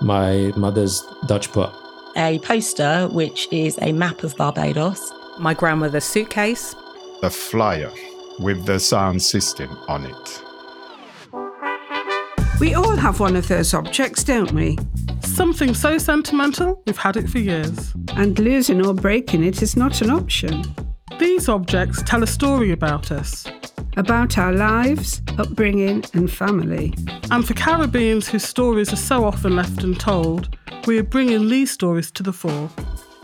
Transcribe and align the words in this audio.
My 0.00 0.52
mother's 0.56 1.06
Dutch 1.26 1.52
pot. 1.52 1.74
A 2.16 2.38
poster, 2.40 3.08
which 3.08 3.48
is 3.50 3.78
a 3.82 3.92
map 3.92 4.22
of 4.22 4.36
Barbados. 4.36 5.12
My 5.38 5.54
grandmother's 5.54 6.04
suitcase. 6.04 6.74
A 7.22 7.30
flyer 7.30 7.90
with 8.38 8.66
the 8.66 8.78
sound 8.78 9.22
system 9.22 9.70
on 9.88 10.04
it. 10.04 10.42
We 12.60 12.74
all 12.74 12.96
have 12.96 13.20
one 13.20 13.36
of 13.36 13.48
those 13.48 13.74
objects, 13.74 14.24
don't 14.24 14.52
we? 14.52 14.78
Something 15.20 15.74
so 15.74 15.98
sentimental, 15.98 16.82
we've 16.86 16.96
had 16.96 17.16
it 17.16 17.28
for 17.28 17.38
years. 17.38 17.94
And 18.14 18.38
losing 18.38 18.84
or 18.84 18.94
breaking 18.94 19.44
it 19.44 19.62
is 19.62 19.76
not 19.76 20.00
an 20.00 20.10
option. 20.10 20.64
These 21.18 21.48
objects 21.48 22.02
tell 22.04 22.22
a 22.22 22.26
story 22.26 22.72
about 22.72 23.10
us. 23.12 23.46
About 23.96 24.36
our 24.36 24.52
lives, 24.52 25.22
upbringing, 25.38 26.04
and 26.12 26.30
family. 26.30 26.92
And 27.30 27.46
for 27.46 27.54
Caribbeans 27.54 28.28
whose 28.28 28.44
stories 28.44 28.92
are 28.92 28.96
so 28.96 29.24
often 29.24 29.56
left 29.56 29.82
untold, 29.82 30.54
we 30.86 30.98
are 30.98 31.02
bringing 31.02 31.48
these 31.48 31.70
stories 31.70 32.10
to 32.10 32.22
the 32.22 32.32
fore. 32.32 32.68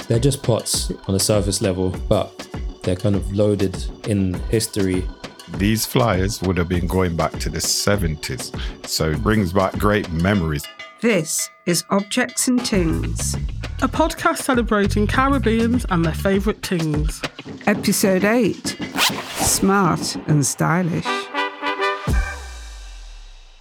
They're 0.09 0.19
just 0.19 0.43
pots 0.43 0.91
on 1.07 1.15
a 1.15 1.21
surface 1.21 1.61
level, 1.61 1.91
but 2.09 2.49
they're 2.85 2.97
kind 2.97 3.15
of 3.15 3.33
loaded 3.35 3.85
in 4.09 4.33
history. 4.49 5.07
These 5.59 5.85
flyers 5.85 6.41
would 6.41 6.57
have 6.57 6.71
been 6.71 6.87
going 6.87 7.17
back 7.17 7.33
to 7.41 7.51
the 7.51 7.59
70s, 7.59 8.59
so 8.87 9.11
it 9.11 9.23
brings 9.23 9.53
back 9.53 9.75
great 9.75 10.11
memories. 10.11 10.65
This 11.03 11.51
is 11.67 11.85
Objects 11.91 12.49
and 12.49 12.65
Tings, 12.65 13.35
a 13.83 13.89
podcast 13.89 14.39
celebrating 14.39 15.07
Caribbeans 15.07 15.85
and 15.91 16.03
their 16.03 16.15
favourite 16.15 16.63
tings. 16.63 17.21
Episode 17.67 18.25
8 18.25 18.92
Smart 19.43 20.15
and 20.29 20.47
Stylish. 20.47 21.05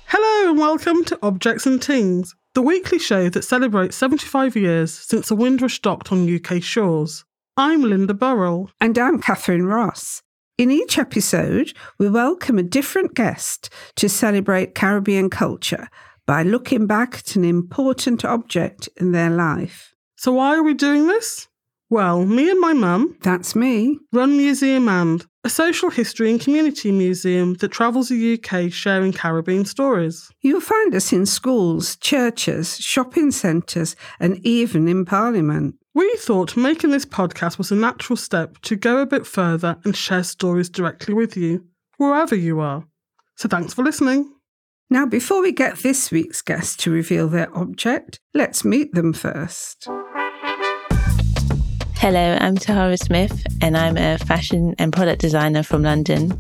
Hello, 0.05 0.51
and 0.51 0.59
welcome 0.59 1.03
to 1.05 1.17
Objects 1.23 1.65
and 1.65 1.81
Tings, 1.81 2.35
the 2.53 2.61
weekly 2.61 2.99
show 2.99 3.29
that 3.29 3.43
celebrates 3.43 3.97
75 3.97 4.55
years 4.55 4.93
since 4.93 5.29
the 5.29 5.35
Windrush 5.35 5.79
docked 5.79 6.11
on 6.11 6.33
UK 6.33 6.61
shores. 6.61 7.25
I'm 7.57 7.81
Lynda 7.81 8.17
Burrell. 8.17 8.69
And 8.79 8.97
I'm 8.99 9.19
Catherine 9.19 9.65
Ross. 9.65 10.21
In 10.59 10.69
each 10.69 10.99
episode, 10.99 11.73
we 11.97 12.07
welcome 12.09 12.59
a 12.59 12.63
different 12.63 13.15
guest 13.15 13.71
to 13.95 14.07
celebrate 14.07 14.75
Caribbean 14.75 15.31
culture 15.31 15.89
by 16.27 16.43
looking 16.43 16.85
back 16.85 17.15
at 17.15 17.35
an 17.35 17.43
important 17.43 18.23
object 18.23 18.87
in 18.97 19.13
their 19.13 19.31
life. 19.31 19.95
So, 20.15 20.33
why 20.33 20.55
are 20.55 20.63
we 20.63 20.75
doing 20.75 21.07
this? 21.07 21.47
Well, 21.89 22.23
me 22.23 22.51
and 22.51 22.59
my 22.61 22.73
mum, 22.73 23.17
that's 23.21 23.55
me, 23.55 23.97
run 24.13 24.37
Museumand, 24.37 25.25
a 25.43 25.49
social 25.49 25.89
history 25.89 26.29
and 26.29 26.39
community 26.39 26.91
museum 26.91 27.55
that 27.55 27.71
travels 27.71 28.09
the 28.09 28.39
UK 28.39 28.71
sharing 28.71 29.11
Caribbean 29.11 29.65
stories. 29.65 30.31
You'll 30.41 30.61
find 30.61 30.93
us 30.93 31.11
in 31.11 31.25
schools, 31.25 31.95
churches, 31.95 32.77
shopping 32.77 33.31
centres, 33.31 33.95
and 34.19 34.37
even 34.45 34.87
in 34.87 35.03
Parliament. 35.03 35.75
We 35.95 36.13
thought 36.17 36.55
making 36.55 36.91
this 36.91 37.05
podcast 37.05 37.57
was 37.57 37.71
a 37.71 37.75
natural 37.75 38.17
step 38.17 38.59
to 38.61 38.75
go 38.75 38.99
a 38.99 39.05
bit 39.05 39.25
further 39.25 39.77
and 39.83 39.95
share 39.95 40.23
stories 40.23 40.69
directly 40.69 41.13
with 41.15 41.35
you, 41.35 41.65
wherever 41.97 42.35
you 42.35 42.59
are. 42.59 42.85
So 43.35 43.49
thanks 43.49 43.73
for 43.73 43.83
listening. 43.83 44.31
Now, 44.91 45.05
before 45.05 45.41
we 45.41 45.53
get 45.53 45.79
this 45.79 46.11
week's 46.11 46.41
guest 46.41 46.79
to 46.81 46.91
reveal 46.91 47.27
their 47.27 47.55
object, 47.57 48.19
let's 48.33 48.63
meet 48.63 48.93
them 48.93 49.13
first. 49.13 49.87
Hello, 52.01 52.35
I'm 52.41 52.57
Tihara 52.57 52.97
Smith, 52.97 53.45
and 53.61 53.77
I'm 53.77 53.95
a 53.95 54.17
fashion 54.17 54.73
and 54.79 54.91
product 54.91 55.21
designer 55.21 55.61
from 55.61 55.83
London. 55.83 56.33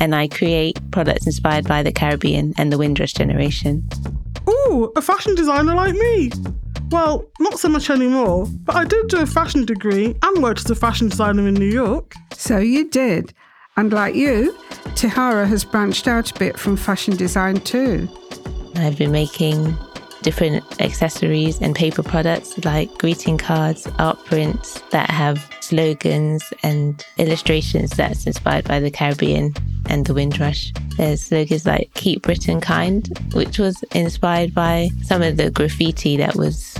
And 0.00 0.14
I 0.14 0.26
create 0.26 0.80
products 0.90 1.26
inspired 1.26 1.68
by 1.68 1.82
the 1.82 1.92
Caribbean 1.92 2.54
and 2.56 2.72
the 2.72 2.78
Windrush 2.78 3.12
generation. 3.12 3.86
Ooh, 4.48 4.90
a 4.96 5.02
fashion 5.02 5.34
designer 5.34 5.74
like 5.74 5.92
me! 5.92 6.30
Well, 6.88 7.30
not 7.40 7.58
so 7.58 7.68
much 7.68 7.90
anymore, 7.90 8.46
but 8.64 8.74
I 8.74 8.86
did 8.86 9.08
do 9.08 9.20
a 9.20 9.26
fashion 9.26 9.66
degree 9.66 10.16
and 10.22 10.42
worked 10.42 10.60
as 10.60 10.70
a 10.70 10.74
fashion 10.74 11.10
designer 11.10 11.46
in 11.46 11.52
New 11.52 11.66
York. 11.66 12.14
So 12.32 12.56
you 12.56 12.88
did. 12.88 13.34
And 13.76 13.92
like 13.92 14.14
you, 14.14 14.56
Tihara 14.94 15.46
has 15.46 15.62
branched 15.62 16.08
out 16.08 16.30
a 16.30 16.38
bit 16.38 16.58
from 16.58 16.78
fashion 16.78 17.16
design 17.16 17.60
too. 17.60 18.08
I've 18.76 18.96
been 18.96 19.12
making 19.12 19.76
different 20.26 20.64
accessories 20.82 21.60
and 21.60 21.76
paper 21.76 22.02
products 22.02 22.58
like 22.64 22.92
greeting 22.98 23.38
cards, 23.38 23.86
art 24.00 24.18
prints 24.24 24.80
that 24.90 25.08
have 25.08 25.48
slogans 25.60 26.42
and 26.64 27.06
illustrations 27.18 27.90
that's 27.90 28.26
inspired 28.26 28.64
by 28.64 28.80
the 28.80 28.90
Caribbean 28.90 29.54
and 29.88 30.04
the 30.04 30.12
Windrush. 30.12 30.72
There's 30.96 31.22
slogans 31.22 31.64
like 31.64 31.94
Keep 31.94 32.22
Britain 32.22 32.60
Kind, 32.60 33.16
which 33.34 33.60
was 33.60 33.80
inspired 33.92 34.52
by 34.52 34.90
some 35.04 35.22
of 35.22 35.36
the 35.36 35.48
graffiti 35.52 36.16
that 36.16 36.34
was 36.34 36.76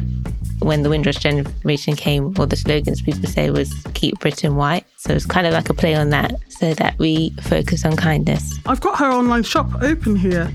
when 0.59 0.83
the 0.83 0.89
Windrush 0.89 1.19
generation 1.19 1.95
came, 1.95 2.35
all 2.41 2.49
the 2.49 2.57
slogans 2.57 3.01
people 3.01 3.29
say 3.29 3.51
was 3.51 3.73
keep 3.95 4.19
Britain 4.19 4.57
white. 4.57 4.85
So 4.97 5.13
it's 5.13 5.25
kind 5.25 5.47
of 5.47 5.53
like 5.53 5.71
a 5.71 5.75
play 5.75 5.95
on 5.95 6.11
that 6.11 6.35
so 6.49 6.75
that 6.75 6.99
we 6.99 7.31
focus 7.43 7.85
on 7.85 7.95
kindness. 7.95 8.59
I've 8.67 8.81
got 8.81 8.99
her 8.99 9.13
online 9.13 9.45
shop 9.45 9.71
open 9.83 10.17
here. 10.17 10.51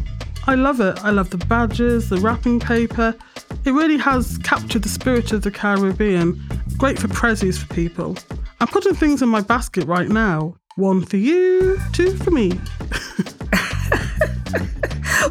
I 0.47 0.55
love 0.55 0.79
it. 0.79 1.03
I 1.03 1.11
love 1.11 1.29
the 1.29 1.37
badges, 1.37 2.09
the 2.09 2.17
wrapping 2.17 2.59
paper. 2.59 3.15
It 3.63 3.71
really 3.71 3.97
has 3.97 4.39
captured 4.39 4.81
the 4.81 4.89
spirit 4.89 5.31
of 5.33 5.43
the 5.43 5.51
Caribbean. 5.51 6.41
Great 6.77 6.97
for 6.97 7.07
prezzies 7.07 7.59
for 7.59 7.71
people. 7.73 8.17
I'm 8.59 8.67
putting 8.67 8.95
things 8.95 9.21
in 9.21 9.29
my 9.29 9.41
basket 9.41 9.85
right 9.85 10.09
now. 10.09 10.55
One 10.77 11.05
for 11.05 11.17
you, 11.17 11.79
two 11.93 12.15
for 12.17 12.31
me. 12.31 12.49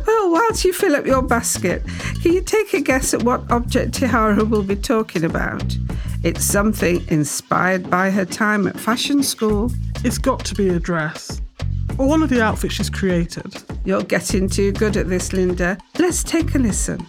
well, 0.07 0.33
whilst 0.33 0.65
you 0.65 0.73
fill 0.73 0.95
up 0.95 1.07
your 1.07 1.23
basket, 1.23 1.83
can 2.23 2.33
you 2.33 2.41
take 2.43 2.73
a 2.75 2.81
guess 2.81 3.13
at 3.13 3.25
what 3.25 3.51
object 3.51 3.95
Tihara 3.95 4.45
will 4.45 4.63
be 4.63 4.77
talking 4.77 5.25
about? 5.25 5.77
It's 6.23 6.45
something 6.45 7.05
inspired 7.09 7.91
by 7.91 8.11
her 8.11 8.25
time 8.25 8.69
at 8.69 8.79
fashion 8.79 9.23
school. 9.23 9.73
It's 10.05 10.19
got 10.19 10.45
to 10.45 10.55
be 10.55 10.69
a 10.69 10.79
dress. 10.79 11.41
Or 12.01 12.09
one 12.09 12.23
of 12.23 12.31
the 12.31 12.43
outfits 12.43 12.77
she's 12.77 12.89
created. 12.89 13.63
You're 13.85 14.03
getting 14.03 14.49
too 14.49 14.73
good 14.73 14.97
at 14.97 15.11
this, 15.11 15.29
Lynda. 15.33 15.79
Let's 15.99 16.23
take 16.23 16.55
a 16.55 16.59
listen. 16.59 17.07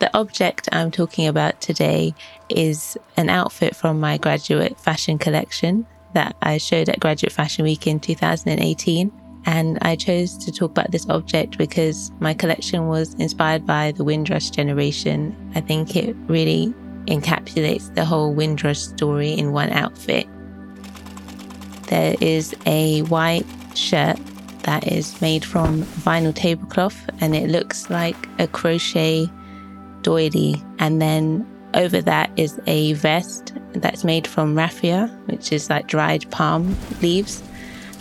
The 0.00 0.10
object 0.12 0.68
I'm 0.72 0.90
talking 0.90 1.28
about 1.28 1.60
today 1.60 2.16
is 2.48 2.98
an 3.16 3.30
outfit 3.30 3.76
from 3.76 4.00
my 4.00 4.18
graduate 4.18 4.76
fashion 4.80 5.18
collection 5.18 5.86
that 6.14 6.34
I 6.42 6.58
showed 6.58 6.88
at 6.88 6.98
Graduate 6.98 7.32
Fashion 7.32 7.62
Week 7.62 7.86
in 7.86 8.00
2018. 8.00 9.12
And 9.44 9.78
I 9.82 9.94
chose 9.94 10.36
to 10.38 10.50
talk 10.50 10.72
about 10.72 10.90
this 10.90 11.08
object 11.08 11.58
because 11.58 12.10
my 12.18 12.34
collection 12.34 12.88
was 12.88 13.14
inspired 13.14 13.66
by 13.66 13.92
the 13.92 14.02
Windrush 14.02 14.50
generation. 14.50 15.32
I 15.54 15.60
think 15.60 15.94
it 15.94 16.16
really 16.26 16.74
encapsulates 17.06 17.94
the 17.94 18.04
whole 18.04 18.34
Windrush 18.34 18.80
story 18.80 19.30
in 19.30 19.52
one 19.52 19.70
outfit. 19.70 20.26
There 21.86 22.16
is 22.20 22.54
a 22.66 23.02
white 23.02 23.46
shirt 23.74 24.18
that 24.62 24.86
is 24.88 25.20
made 25.20 25.44
from 25.44 25.82
vinyl 25.82 26.34
tablecloth 26.34 27.08
and 27.20 27.36
it 27.36 27.48
looks 27.50 27.88
like 27.88 28.16
a 28.38 28.48
crochet 28.48 29.30
doily. 30.02 30.62
And 30.78 31.00
then 31.00 31.46
over 31.74 32.00
that 32.02 32.30
is 32.36 32.60
a 32.66 32.94
vest 32.94 33.52
that's 33.74 34.02
made 34.02 34.26
from 34.26 34.56
raffia, 34.56 35.06
which 35.26 35.52
is 35.52 35.70
like 35.70 35.86
dried 35.86 36.30
palm 36.30 36.76
leaves 37.00 37.42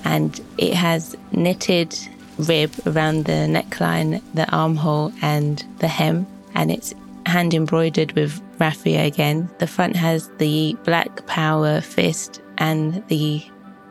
and 0.03 0.39
it 0.57 0.73
has 0.73 1.15
knitted 1.31 1.97
rib 2.37 2.71
around 2.85 3.25
the 3.25 3.47
neckline, 3.47 4.21
the 4.33 4.49
armhole, 4.51 5.11
and 5.21 5.65
the 5.79 5.87
hem, 5.87 6.27
and 6.53 6.71
it's 6.71 6.93
hand 7.25 7.53
embroidered 7.53 8.11
with 8.13 8.41
raffia 8.59 9.03
again. 9.05 9.49
The 9.57 9.67
front 9.67 9.95
has 9.95 10.29
the 10.37 10.77
Black 10.83 11.25
Power 11.25 11.81
fist 11.81 12.41
and 12.57 13.05
the 13.07 13.43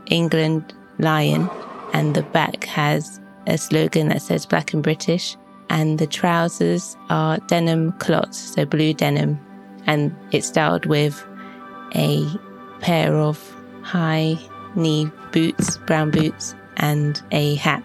England 0.06 0.74
lion, 0.98 1.48
and 1.92 2.14
the 2.14 2.22
back 2.22 2.64
has 2.64 3.20
a 3.46 3.58
slogan 3.58 4.08
that 4.08 4.22
says 4.22 4.46
Black 4.46 4.72
and 4.72 4.82
British. 4.82 5.36
And 5.70 5.98
the 5.98 6.06
trousers 6.06 6.96
are 7.08 7.38
denim 7.48 7.92
clots, 7.92 8.38
so 8.38 8.64
blue 8.66 8.92
denim, 8.92 9.40
and 9.86 10.14
it's 10.30 10.46
styled 10.46 10.86
with 10.86 11.24
a 11.94 12.28
pair 12.80 13.14
of 13.14 13.38
high 13.82 14.38
knee 14.76 15.10
boots, 15.32 15.78
brown 15.78 16.10
boots, 16.10 16.54
and 16.76 17.20
a 17.32 17.54
hat. 17.56 17.82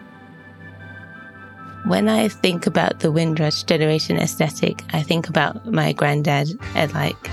When 1.85 2.09
I 2.09 2.27
think 2.27 2.67
about 2.67 2.99
the 2.99 3.11
Windrush 3.11 3.63
generation 3.63 4.17
aesthetic, 4.17 4.83
I 4.93 5.01
think 5.01 5.29
about 5.29 5.65
my 5.65 5.93
granddad 5.93 6.49
and 6.75 6.93
like 6.93 7.29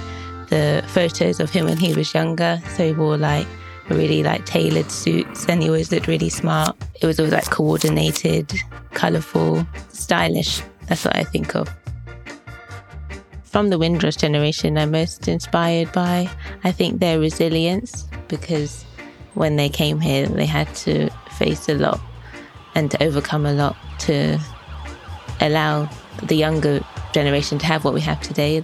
the 0.48 0.84
photos 0.86 1.40
of 1.40 1.50
him 1.50 1.64
when 1.64 1.76
he 1.76 1.92
was 1.92 2.14
younger. 2.14 2.60
So 2.76 2.86
he 2.86 2.92
wore 2.92 3.18
like 3.18 3.48
really 3.88 4.22
like 4.22 4.44
tailored 4.46 4.90
suits 4.90 5.46
and 5.48 5.62
he 5.62 5.68
always 5.68 5.92
looked 5.92 6.06
really 6.06 6.28
smart. 6.28 6.76
It 7.00 7.06
was 7.06 7.18
always 7.18 7.32
like 7.32 7.50
coordinated, 7.50 8.52
colourful, 8.92 9.66
stylish. 9.90 10.62
That's 10.88 11.04
what 11.04 11.16
I 11.16 11.24
think 11.24 11.54
of. 11.54 11.68
From 13.44 13.70
the 13.70 13.78
Windrush 13.78 14.16
generation, 14.16 14.76
I'm 14.76 14.90
most 14.90 15.28
inspired 15.28 15.90
by, 15.92 16.28
I 16.64 16.72
think, 16.72 17.00
their 17.00 17.18
resilience 17.18 18.06
because 18.28 18.84
when 19.34 19.56
they 19.56 19.68
came 19.68 20.00
here, 20.00 20.26
they 20.26 20.46
had 20.46 20.72
to 20.76 21.08
face 21.38 21.68
a 21.68 21.74
lot 21.74 22.00
and 22.74 22.90
to 22.90 23.02
overcome 23.02 23.46
a 23.46 23.52
lot 23.52 23.76
to 24.00 24.38
allow 25.40 25.88
the 26.24 26.34
younger 26.34 26.84
generation 27.12 27.58
to 27.58 27.66
have 27.66 27.84
what 27.84 27.94
we 27.94 28.00
have 28.00 28.20
today. 28.20 28.62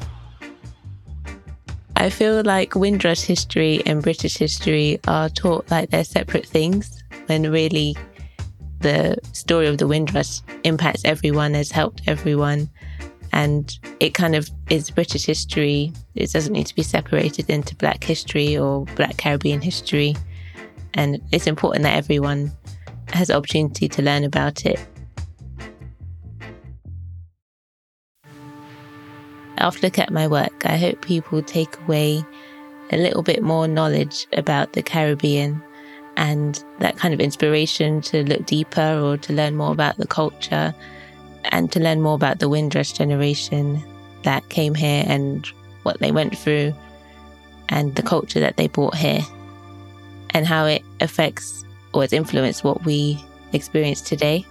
I 2.02 2.10
feel 2.10 2.42
like 2.42 2.74
Windrush 2.74 3.20
history 3.20 3.80
and 3.86 4.02
British 4.02 4.36
history 4.36 4.98
are 5.06 5.28
taught 5.28 5.70
like 5.70 5.90
they're 5.90 6.02
separate 6.02 6.44
things 6.44 7.00
when 7.26 7.48
really 7.48 7.96
the 8.80 9.18
story 9.32 9.68
of 9.68 9.78
the 9.78 9.86
Windrush 9.86 10.40
impacts 10.64 11.04
everyone, 11.04 11.54
has 11.54 11.70
helped 11.70 12.02
everyone. 12.08 12.68
And 13.32 13.78
it 14.00 14.14
kind 14.14 14.34
of 14.34 14.50
is 14.68 14.90
British 14.90 15.26
history. 15.26 15.92
It 16.16 16.32
doesn't 16.32 16.52
need 16.52 16.66
to 16.66 16.74
be 16.74 16.82
separated 16.82 17.48
into 17.48 17.76
Black 17.76 18.02
history 18.02 18.58
or 18.58 18.84
Black 18.96 19.16
Caribbean 19.16 19.60
history. 19.60 20.16
And 20.94 21.22
it's 21.30 21.46
important 21.46 21.84
that 21.84 21.94
everyone 21.94 22.50
has 23.12 23.30
opportunity 23.30 23.88
to 23.88 24.02
learn 24.02 24.24
about 24.24 24.66
it. 24.66 24.80
After 29.62 29.86
looking 29.86 30.02
at 30.02 30.12
my 30.12 30.26
work, 30.26 30.66
I 30.66 30.76
hope 30.76 31.02
people 31.02 31.40
take 31.40 31.78
away 31.82 32.24
a 32.90 32.96
little 32.96 33.22
bit 33.22 33.44
more 33.44 33.68
knowledge 33.68 34.26
about 34.32 34.72
the 34.72 34.82
Caribbean 34.82 35.62
and 36.16 36.62
that 36.80 36.96
kind 36.96 37.14
of 37.14 37.20
inspiration 37.20 38.00
to 38.02 38.24
look 38.24 38.44
deeper 38.44 38.98
or 39.00 39.16
to 39.18 39.32
learn 39.32 39.56
more 39.56 39.70
about 39.70 39.98
the 39.98 40.06
culture 40.06 40.74
and 41.44 41.70
to 41.70 41.78
learn 41.78 42.02
more 42.02 42.16
about 42.16 42.40
the 42.40 42.48
Windrush 42.48 42.90
generation 42.90 43.80
that 44.24 44.48
came 44.48 44.74
here 44.74 45.04
and 45.06 45.46
what 45.84 46.00
they 46.00 46.10
went 46.10 46.36
through 46.36 46.74
and 47.68 47.94
the 47.94 48.02
culture 48.02 48.40
that 48.40 48.56
they 48.56 48.66
brought 48.66 48.96
here 48.96 49.20
and 50.30 50.44
how 50.44 50.66
it 50.66 50.82
affects 51.00 51.64
or 51.94 52.02
has 52.02 52.12
influenced 52.12 52.64
what 52.64 52.84
we 52.84 53.24
experience 53.52 54.00
today. 54.00 54.44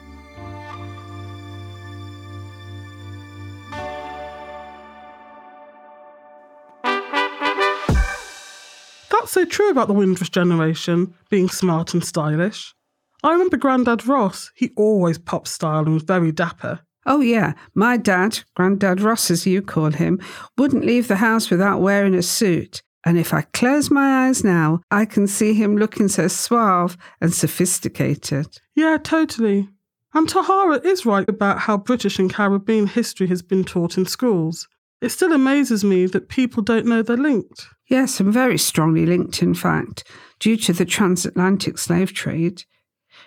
So 9.31 9.45
true 9.45 9.69
about 9.69 9.87
the 9.87 9.93
Windrush 9.93 10.29
generation 10.29 11.13
being 11.29 11.47
smart 11.47 11.93
and 11.93 12.03
stylish. 12.03 12.75
I 13.23 13.31
remember 13.31 13.55
Grandad 13.55 14.05
Ross, 14.05 14.51
he 14.55 14.71
always 14.75 15.17
popped 15.17 15.47
style 15.47 15.85
and 15.85 15.93
was 15.93 16.03
very 16.03 16.33
dapper. 16.33 16.81
Oh, 17.05 17.21
yeah, 17.21 17.53
my 17.73 17.95
dad, 17.95 18.41
Grandad 18.57 18.99
Ross 18.99 19.31
as 19.31 19.47
you 19.47 19.61
call 19.61 19.91
him, 19.91 20.19
wouldn't 20.57 20.83
leave 20.83 21.07
the 21.07 21.15
house 21.15 21.49
without 21.49 21.79
wearing 21.79 22.13
a 22.13 22.21
suit. 22.21 22.81
And 23.05 23.17
if 23.17 23.33
I 23.33 23.43
close 23.53 23.89
my 23.89 24.27
eyes 24.27 24.43
now, 24.43 24.81
I 24.91 25.05
can 25.05 25.27
see 25.27 25.53
him 25.53 25.77
looking 25.77 26.09
so 26.09 26.27
suave 26.27 26.97
and 27.21 27.33
sophisticated. 27.33 28.59
Yeah, 28.75 28.97
totally. 29.01 29.69
And 30.13 30.27
Tihara 30.27 30.81
is 30.85 31.05
right 31.05 31.29
about 31.29 31.59
how 31.59 31.77
British 31.77 32.19
and 32.19 32.33
Caribbean 32.33 32.85
history 32.85 33.27
has 33.27 33.41
been 33.41 33.63
taught 33.63 33.97
in 33.97 34.05
schools. 34.05 34.67
It 35.01 35.09
still 35.09 35.33
amazes 35.33 35.83
me 35.83 36.05
that 36.05 36.29
people 36.29 36.61
don't 36.61 36.85
know 36.85 37.01
they're 37.01 37.17
linked. 37.17 37.67
Yes, 37.87 38.19
and 38.19 38.31
very 38.31 38.57
strongly 38.57 39.05
linked, 39.05 39.41
in 39.41 39.55
fact, 39.55 40.03
due 40.39 40.55
to 40.57 40.73
the 40.73 40.85
transatlantic 40.85 41.77
slave 41.79 42.13
trade. 42.13 42.63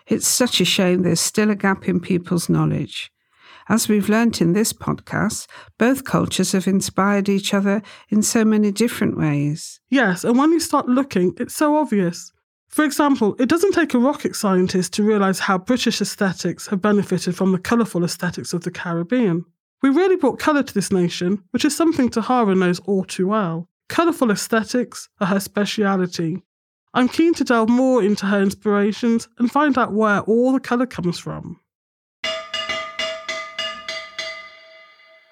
It's 0.06 0.26
such 0.26 0.60
a 0.60 0.64
shame 0.64 1.02
there's 1.02 1.20
still 1.20 1.50
a 1.50 1.56
gap 1.56 1.88
in 1.88 1.98
people's 2.00 2.48
knowledge. 2.48 3.10
As 3.68 3.88
we've 3.88 4.08
learnt 4.08 4.40
in 4.40 4.52
this 4.52 4.72
podcast, 4.72 5.46
both 5.78 6.04
cultures 6.04 6.52
have 6.52 6.66
inspired 6.66 7.28
each 7.28 7.52
other 7.52 7.82
in 8.08 8.22
so 8.22 8.44
many 8.44 8.70
different 8.70 9.16
ways. 9.16 9.80
Yes, 9.90 10.22
and 10.22 10.38
when 10.38 10.52
you 10.52 10.60
start 10.60 10.88
looking, 10.88 11.34
it's 11.38 11.56
so 11.56 11.76
obvious. 11.76 12.30
For 12.68 12.84
example, 12.84 13.36
it 13.38 13.48
doesn't 13.48 13.72
take 13.72 13.94
a 13.94 13.98
rocket 13.98 14.36
scientist 14.36 14.92
to 14.94 15.02
realise 15.02 15.38
how 15.38 15.58
British 15.58 16.00
aesthetics 16.00 16.66
have 16.68 16.82
benefited 16.82 17.34
from 17.36 17.52
the 17.52 17.58
colourful 17.58 18.04
aesthetics 18.04 18.52
of 18.52 18.62
the 18.62 18.70
Caribbean. 18.70 19.44
We 19.84 19.90
really 19.90 20.16
brought 20.16 20.38
colour 20.38 20.62
to 20.62 20.72
this 20.72 20.90
nation, 20.90 21.44
which 21.50 21.66
is 21.66 21.76
something 21.76 22.08
Tihara 22.08 22.54
knows 22.54 22.80
all 22.86 23.04
too 23.04 23.28
well. 23.28 23.68
Colourful 23.90 24.30
aesthetics 24.30 25.10
are 25.20 25.26
her 25.26 25.38
speciality. 25.38 26.42
I'm 26.94 27.06
keen 27.06 27.34
to 27.34 27.44
delve 27.44 27.68
more 27.68 28.02
into 28.02 28.24
her 28.24 28.40
inspirations 28.40 29.28
and 29.38 29.52
find 29.52 29.76
out 29.76 29.92
where 29.92 30.20
all 30.20 30.52
the 30.54 30.58
colour 30.58 30.86
comes 30.86 31.18
from. 31.18 31.60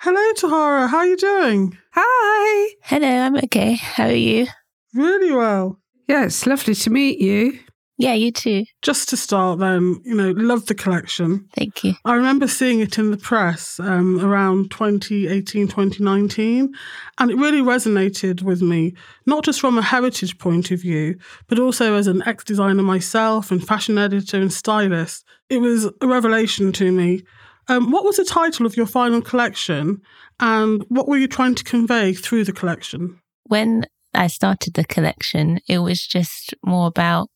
Hello, 0.00 0.32
Tihara. 0.36 0.86
How 0.86 0.98
are 0.98 1.06
you 1.06 1.16
doing? 1.16 1.78
Hi! 1.92 2.74
Hello, 2.82 3.08
I'm 3.08 3.36
okay. 3.36 3.76
How 3.76 4.08
are 4.08 4.12
you? 4.12 4.48
Really 4.92 5.32
well. 5.32 5.80
Yeah, 6.08 6.26
it's 6.26 6.46
lovely 6.46 6.74
to 6.74 6.90
meet 6.90 7.18
you. 7.20 7.58
Yeah, 8.02 8.14
you 8.14 8.32
too. 8.32 8.64
Just 8.82 9.08
to 9.10 9.16
start, 9.16 9.60
then, 9.60 10.00
you 10.04 10.14
know, 10.14 10.32
love 10.32 10.66
the 10.66 10.74
collection. 10.74 11.46
Thank 11.54 11.84
you. 11.84 11.94
I 12.04 12.14
remember 12.14 12.48
seeing 12.48 12.80
it 12.80 12.98
in 12.98 13.12
the 13.12 13.16
press 13.16 13.78
um, 13.78 14.18
around 14.18 14.72
2018, 14.72 15.68
2019, 15.68 16.74
and 17.18 17.30
it 17.30 17.36
really 17.36 17.60
resonated 17.60 18.42
with 18.42 18.60
me, 18.60 18.96
not 19.24 19.44
just 19.44 19.60
from 19.60 19.78
a 19.78 19.82
heritage 19.82 20.36
point 20.38 20.72
of 20.72 20.80
view, 20.80 21.16
but 21.46 21.60
also 21.60 21.94
as 21.94 22.08
an 22.08 22.24
ex 22.26 22.42
designer 22.42 22.82
myself 22.82 23.52
and 23.52 23.64
fashion 23.64 23.98
editor 23.98 24.38
and 24.40 24.52
stylist. 24.52 25.24
It 25.48 25.58
was 25.58 25.88
a 26.00 26.08
revelation 26.08 26.72
to 26.72 26.90
me. 26.90 27.22
Um, 27.68 27.92
what 27.92 28.04
was 28.04 28.16
the 28.16 28.24
title 28.24 28.66
of 28.66 28.76
your 28.76 28.86
final 28.86 29.22
collection, 29.22 30.02
and 30.40 30.84
what 30.88 31.06
were 31.06 31.18
you 31.18 31.28
trying 31.28 31.54
to 31.54 31.62
convey 31.62 32.14
through 32.14 32.46
the 32.46 32.52
collection? 32.52 33.20
When 33.44 33.86
I 34.12 34.26
started 34.26 34.74
the 34.74 34.84
collection, 34.84 35.60
it 35.68 35.78
was 35.78 36.04
just 36.04 36.52
more 36.64 36.88
about 36.88 37.28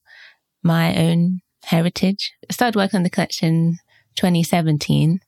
my 0.67 0.97
own 0.97 1.41
heritage. 1.65 2.33
I 2.49 2.53
started 2.53 2.77
working 2.77 2.99
on 2.99 3.03
the 3.03 3.11
collection 3.11 3.79
2017. 4.17 5.21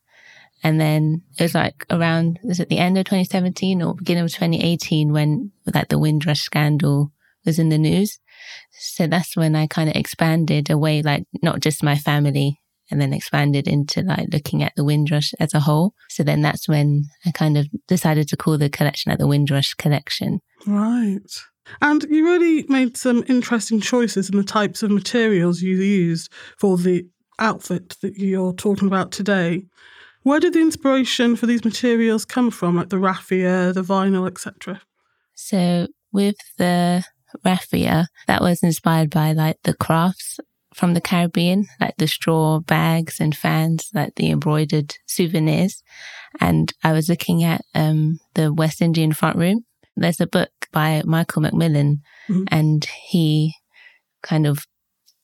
And 0.64 0.80
then 0.80 1.22
it 1.38 1.42
was 1.42 1.54
like 1.54 1.86
around, 1.88 2.40
was 2.42 2.58
it 2.58 2.68
the 2.68 2.78
end 2.78 2.98
of 2.98 3.04
2017 3.04 3.80
or 3.80 3.94
beginning 3.94 4.24
of 4.24 4.30
2018 4.30 5.12
when 5.12 5.52
like 5.72 5.88
the 5.88 5.98
Windrush 5.98 6.40
scandal 6.40 7.12
was 7.44 7.58
in 7.58 7.68
the 7.68 7.78
news. 7.78 8.18
So 8.72 9.06
that's 9.06 9.36
when 9.36 9.54
I 9.54 9.66
kind 9.66 9.88
of 9.88 9.94
expanded 9.94 10.68
away, 10.70 11.02
like 11.02 11.24
not 11.42 11.60
just 11.60 11.82
my 11.82 11.96
family 11.96 12.60
and 12.90 13.00
then 13.00 13.12
expanded 13.12 13.68
into 13.68 14.02
like 14.02 14.28
looking 14.32 14.62
at 14.62 14.72
the 14.74 14.84
Windrush 14.84 15.32
as 15.38 15.54
a 15.54 15.60
whole. 15.60 15.94
So 16.08 16.22
then 16.22 16.42
that's 16.42 16.68
when 16.68 17.04
I 17.26 17.30
kind 17.30 17.56
of 17.56 17.68
decided 17.86 18.28
to 18.28 18.36
call 18.36 18.58
the 18.58 18.70
collection 18.70 19.10
like 19.10 19.18
the 19.18 19.26
Windrush 19.26 19.74
collection. 19.74 20.40
Right. 20.66 21.18
And 21.80 22.04
you 22.10 22.24
really 22.24 22.64
made 22.68 22.96
some 22.96 23.24
interesting 23.28 23.80
choices 23.80 24.30
in 24.30 24.36
the 24.36 24.44
types 24.44 24.82
of 24.82 24.90
materials 24.90 25.62
you 25.62 25.76
used 25.76 26.32
for 26.58 26.76
the 26.76 27.06
outfit 27.38 27.96
that 28.02 28.16
you're 28.18 28.52
talking 28.52 28.88
about 28.88 29.12
today. 29.12 29.64
Where 30.22 30.40
did 30.40 30.54
the 30.54 30.60
inspiration 30.60 31.36
for 31.36 31.46
these 31.46 31.64
materials 31.64 32.24
come 32.24 32.50
from, 32.50 32.76
like 32.76 32.88
the 32.88 32.98
raffia, 32.98 33.72
the 33.72 33.82
vinyl, 33.82 34.26
etc.? 34.26 34.80
So 35.34 35.86
with 36.12 36.36
the 36.58 37.04
raffia, 37.44 38.08
that 38.26 38.42
was 38.42 38.62
inspired 38.62 39.10
by 39.10 39.32
like 39.32 39.56
the 39.62 39.74
crafts 39.74 40.40
from 40.74 40.94
the 40.94 41.00
Caribbean, 41.00 41.66
like 41.80 41.96
the 41.98 42.06
straw 42.06 42.60
bags 42.60 43.20
and 43.20 43.36
fans, 43.36 43.88
like 43.94 44.14
the 44.16 44.30
embroidered 44.30 44.96
souvenirs. 45.06 45.82
And 46.40 46.72
I 46.84 46.92
was 46.92 47.08
looking 47.08 47.42
at 47.42 47.62
um, 47.74 48.18
the 48.34 48.52
West 48.52 48.82
Indian 48.82 49.12
front 49.12 49.36
room 49.36 49.64
there's 50.02 50.20
a 50.20 50.26
book 50.26 50.50
by 50.72 51.02
Michael 51.04 51.42
McMillan, 51.42 52.00
mm-hmm. 52.28 52.44
and 52.48 52.86
he 53.08 53.54
kind 54.22 54.46
of 54.46 54.64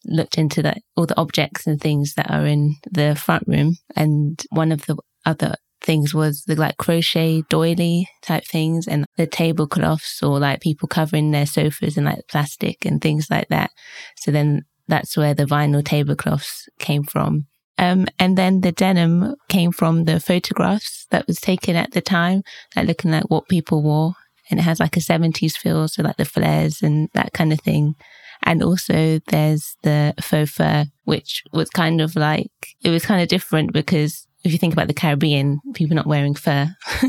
looked 0.06 0.38
into 0.38 0.62
that 0.62 0.78
all 0.96 1.06
the 1.06 1.18
objects 1.18 1.66
and 1.66 1.80
things 1.80 2.14
that 2.14 2.30
are 2.30 2.46
in 2.46 2.76
the 2.90 3.14
front 3.14 3.44
room. 3.46 3.76
And 3.96 4.42
one 4.50 4.72
of 4.72 4.86
the 4.86 4.96
other 5.24 5.54
things 5.80 6.14
was 6.14 6.44
the 6.44 6.56
like 6.56 6.76
crochet 6.78 7.42
doily 7.48 8.08
type 8.22 8.44
things 8.44 8.88
and 8.88 9.04
the 9.16 9.26
tablecloths 9.26 10.22
or 10.22 10.38
like 10.38 10.60
people 10.60 10.88
covering 10.88 11.30
their 11.30 11.46
sofas 11.46 11.96
in 11.96 12.04
like 12.04 12.20
plastic 12.28 12.84
and 12.84 13.00
things 13.00 13.28
like 13.30 13.48
that. 13.48 13.70
So 14.16 14.30
then 14.30 14.62
that's 14.88 15.16
where 15.16 15.34
the 15.34 15.44
vinyl 15.44 15.84
tablecloths 15.84 16.68
came 16.78 17.04
from. 17.04 17.46
Um, 17.76 18.06
and 18.18 18.38
then 18.38 18.60
the 18.60 18.72
denim 18.72 19.34
came 19.48 19.72
from 19.72 20.04
the 20.04 20.20
photographs 20.20 21.06
that 21.10 21.26
was 21.26 21.40
taken 21.40 21.74
at 21.76 21.90
the 21.90 22.00
time, 22.00 22.42
like 22.76 22.86
looking 22.86 23.12
at 23.12 23.30
what 23.30 23.48
people 23.48 23.82
wore 23.82 24.14
and 24.50 24.60
it 24.60 24.64
has 24.64 24.80
like 24.80 24.96
a 24.96 25.00
70s 25.00 25.56
feel, 25.56 25.88
so 25.88 26.02
like 26.02 26.16
the 26.16 26.24
flares 26.24 26.82
and 26.82 27.08
that 27.14 27.32
kind 27.32 27.52
of 27.52 27.60
thing. 27.60 27.94
And 28.42 28.62
also 28.62 29.20
there's 29.28 29.76
the 29.82 30.14
faux 30.20 30.50
fur, 30.50 30.86
which 31.04 31.44
was 31.52 31.70
kind 31.70 32.00
of 32.00 32.14
like, 32.14 32.50
it 32.82 32.90
was 32.90 33.06
kind 33.06 33.22
of 33.22 33.28
different 33.28 33.72
because 33.72 34.26
if 34.44 34.52
you 34.52 34.58
think 34.58 34.74
about 34.74 34.88
the 34.88 34.94
Caribbean, 34.94 35.60
people 35.72 35.96
not 35.96 36.06
wearing 36.06 36.34
fur, 36.34 36.68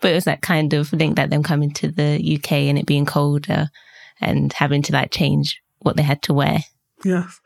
but 0.00 0.10
it 0.10 0.14
was 0.14 0.24
that 0.24 0.40
kind 0.40 0.72
of 0.72 0.92
link 0.92 1.16
that 1.16 1.28
them 1.28 1.42
coming 1.42 1.72
to 1.74 1.88
the 1.90 2.38
UK 2.38 2.52
and 2.52 2.78
it 2.78 2.86
being 2.86 3.04
colder 3.04 3.68
and 4.20 4.52
having 4.54 4.82
to 4.82 4.92
like 4.92 5.10
change 5.10 5.60
what 5.80 5.96
they 5.96 6.02
had 6.02 6.22
to 6.22 6.34
wear. 6.34 6.60
Yes. 7.04 7.40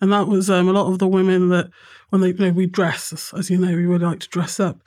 And 0.00 0.12
that 0.12 0.28
was 0.28 0.50
um, 0.50 0.68
a 0.68 0.72
lot 0.72 0.90
of 0.90 0.98
the 0.98 1.08
women 1.08 1.48
that 1.50 1.70
when 2.10 2.20
they 2.20 2.28
you 2.28 2.34
know 2.34 2.50
we 2.50 2.66
dress, 2.66 3.32
as 3.34 3.50
you 3.50 3.58
know, 3.58 3.68
we 3.68 3.86
really 3.86 4.04
like 4.04 4.20
to 4.20 4.28
dress 4.28 4.60
up 4.60 4.80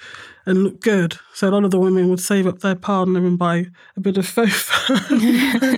and 0.45 0.63
look 0.63 0.81
good. 0.81 1.17
So 1.33 1.47
a 1.47 1.51
lot 1.51 1.63
of 1.63 1.71
the 1.71 1.79
women 1.79 2.09
would 2.09 2.19
save 2.19 2.47
up 2.47 2.59
their 2.59 2.75
partner 2.75 3.19
and 3.25 3.37
buy 3.37 3.67
a 3.95 3.99
bit 3.99 4.17
of 4.17 4.27
faux 4.27 4.51
fur 4.61 5.77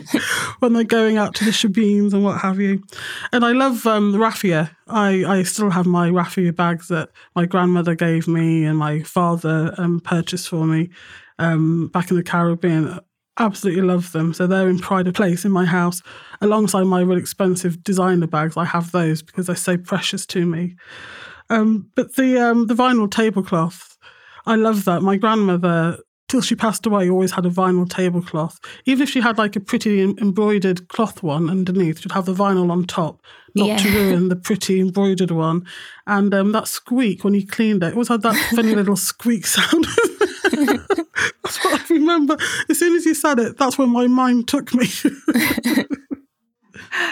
when 0.59 0.73
they're 0.73 0.83
going 0.83 1.17
out 1.17 1.35
to 1.35 1.45
the 1.45 1.51
shebeens 1.51 2.13
and 2.13 2.23
what 2.23 2.41
have 2.41 2.59
you. 2.59 2.83
And 3.31 3.45
I 3.45 3.51
love 3.51 3.85
um, 3.85 4.15
raffia. 4.15 4.75
I, 4.87 5.23
I 5.25 5.43
still 5.43 5.69
have 5.69 5.85
my 5.85 6.09
raffia 6.09 6.51
bags 6.51 6.87
that 6.87 7.09
my 7.35 7.45
grandmother 7.45 7.95
gave 7.95 8.27
me 8.27 8.65
and 8.65 8.77
my 8.77 9.01
father 9.01 9.73
um, 9.77 9.99
purchased 9.99 10.49
for 10.49 10.65
me 10.65 10.89
um, 11.37 11.87
back 11.89 12.09
in 12.09 12.17
the 12.17 12.23
Caribbean 12.23 12.99
absolutely 13.37 13.81
love 13.81 14.11
them. 14.11 14.33
So 14.33 14.47
they're 14.47 14.69
in 14.69 14.79
pride 14.79 15.07
of 15.07 15.13
place 15.13 15.45
in 15.45 15.51
my 15.51 15.65
house, 15.65 16.01
alongside 16.41 16.83
my 16.83 17.01
really 17.01 17.21
expensive 17.21 17.83
designer 17.83 18.27
bags. 18.27 18.57
I 18.57 18.65
have 18.65 18.91
those 18.91 19.21
because 19.21 19.47
they're 19.47 19.55
so 19.55 19.77
precious 19.77 20.25
to 20.27 20.45
me. 20.45 20.75
Um, 21.49 21.89
but 21.95 22.15
the 22.15 22.39
um, 22.39 22.67
the 22.67 22.73
vinyl 22.73 23.09
tablecloth, 23.09 23.97
I 24.45 24.55
love 24.55 24.85
that. 24.85 25.01
My 25.01 25.15
grandmother, 25.15 25.99
till 26.27 26.41
she 26.41 26.55
passed 26.55 26.85
away, 26.85 27.09
always 27.09 27.31
had 27.31 27.45
a 27.45 27.51
vinyl 27.51 27.87
tablecloth. 27.87 28.59
Even 28.85 29.03
if 29.03 29.09
she 29.09 29.21
had 29.21 29.37
like 29.37 29.55
a 29.55 29.59
pretty 29.59 30.01
embroidered 30.01 30.87
cloth 30.87 31.21
one 31.21 31.49
underneath, 31.49 32.01
she'd 32.01 32.13
have 32.13 32.25
the 32.25 32.33
vinyl 32.33 32.71
on 32.71 32.85
top, 32.85 33.21
not 33.53 33.67
yeah. 33.67 33.77
to 33.77 33.89
ruin 33.89 34.29
the 34.29 34.35
pretty 34.35 34.79
embroidered 34.79 35.31
one. 35.31 35.65
And 36.07 36.33
um, 36.33 36.51
that 36.53 36.67
squeak 36.67 37.23
when 37.23 37.35
you 37.35 37.45
cleaned 37.45 37.83
it, 37.83 37.87
it 37.87 37.93
always 37.93 38.07
had 38.07 38.23
that 38.23 38.35
funny 38.55 38.73
little 38.75 38.97
squeak 38.97 39.45
sound. 39.45 39.85
that's 41.43 41.63
what 41.63 41.81
I 41.81 41.93
remember. 41.93 42.37
As 42.69 42.79
soon 42.79 42.95
as 42.95 43.05
you 43.05 43.13
said 43.13 43.39
it, 43.39 43.57
that's 43.57 43.77
when 43.77 43.89
my 43.89 44.07
mind 44.07 44.47
took 44.47 44.73
me. 44.73 44.87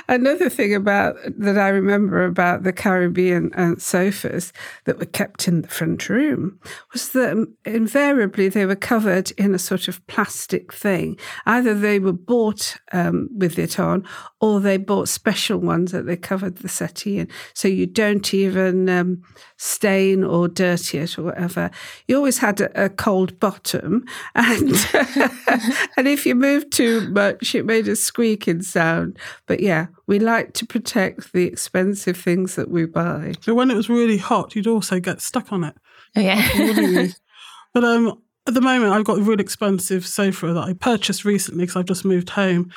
Another 0.08 0.50
thing 0.50 0.76
about 0.76 1.16
that 1.38 1.58
I 1.58 1.70
remember 1.70 2.26
about 2.26 2.64
the 2.64 2.74
Caribbean 2.74 3.54
uh, 3.54 3.76
sofas 3.78 4.52
that 4.86 5.00
were 5.00 5.06
kept 5.06 5.48
in 5.48 5.62
the 5.62 5.68
front 5.68 6.10
room 6.10 6.60
was 6.92 7.10
that 7.10 7.48
invariably 7.66 8.50
they 8.50 8.66
were 8.66 8.76
covered 8.76 9.32
in 9.32 9.54
a 9.56 9.60
sort 9.60 9.88
of 9.88 10.06
plastic 10.08 10.74
thing. 10.74 11.18
Either 11.46 11.74
they 11.74 12.00
were 12.00 12.14
bought 12.14 12.78
um, 12.92 13.30
with 13.36 13.58
it 13.58 13.80
on, 13.80 14.06
or 14.42 14.60
they 14.60 14.78
bought 14.78 15.08
special 15.08 15.58
ones 15.58 15.92
that 15.92 16.06
they 16.06 16.18
covered 16.18 16.58
the 16.58 16.70
settee 16.70 17.20
in, 17.20 17.30
so 17.54 17.68
you 17.68 17.86
don't 17.86 18.34
even 18.34 18.90
um, 18.90 19.22
stain 19.58 20.24
or 20.24 20.48
dirty 20.48 20.98
it 20.98 21.18
or 21.18 21.24
whatever. 21.24 21.72
You 22.08 22.18
always 22.18 22.40
had 22.40 22.60
a, 22.60 22.86
a 22.86 22.90
cold 22.90 23.40
bottom, 23.40 24.06
and 24.36 24.72
and 25.98 26.08
if 26.08 26.26
you 26.26 26.36
moved 26.36 26.72
too 26.74 27.10
much, 27.10 27.56
it 27.56 27.66
made 27.66 27.88
a 27.88 27.96
squeaking 27.96 28.64
sound. 28.64 29.18
But 29.48 29.62
yeah, 29.62 29.88
we 30.08 30.20
like 30.20 30.54
to 30.54 30.66
protect 30.66 31.34
the 31.34 31.46
expensive 31.46 32.18
things 32.18 32.56
that 32.56 32.70
we 32.70 32.86
buy. 32.86 33.34
So 33.42 33.54
when 33.54 33.72
it 33.72 33.76
was 33.76 33.90
really 33.90 34.18
hot, 34.18 34.56
you'd 34.56 34.68
also 34.68 35.00
get 35.00 35.22
stuck 35.22 35.52
on 35.52 35.64
it. 35.64 35.76
Oh, 36.16 36.22
yeah. 36.22 37.08
but 37.74 37.84
um, 37.84 38.22
at 38.46 38.54
the 38.54 38.62
moment, 38.62 38.92
I've 38.92 39.06
got 39.06 39.20
a 39.20 39.22
really 39.22 39.42
expensive 39.44 40.06
sofa 40.06 40.54
that 40.54 40.64
I 40.64 40.74
purchased 40.74 41.24
recently 41.24 41.64
because 41.64 41.78
I've 41.78 41.86
just 41.86 42.04
moved 42.04 42.32
home. 42.32 42.70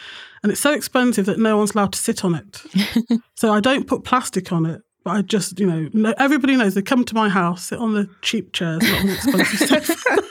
And 0.43 0.53
it's 0.53 0.61
so 0.61 0.73
expensive 0.73 1.27
that 1.27 1.39
no 1.39 1.57
one's 1.57 1.75
allowed 1.75 1.93
to 1.95 1.99
sit 1.99 2.25
on 2.25 2.37
it. 2.37 2.63
so 3.35 3.53
I 3.53 3.61
don't 3.61 3.87
put 3.87 4.05
plastic 4.05 4.53
on 4.53 4.65
it. 4.67 4.83
But 5.03 5.11
I 5.11 5.23
just, 5.23 5.59
you 5.59 5.67
know, 5.67 6.15
everybody 6.19 6.57
knows 6.57 6.75
they 6.75 6.83
come 6.83 7.05
to 7.05 7.15
my 7.15 7.29
house, 7.29 7.67
sit 7.67 7.79
on 7.79 7.95
the 7.95 8.09
cheap 8.23 8.53
chairs, 8.53 8.83
not 8.83 9.01
on 9.01 9.07
the 9.07 9.13
expensive 9.13 9.69
sofa. 9.87 10.23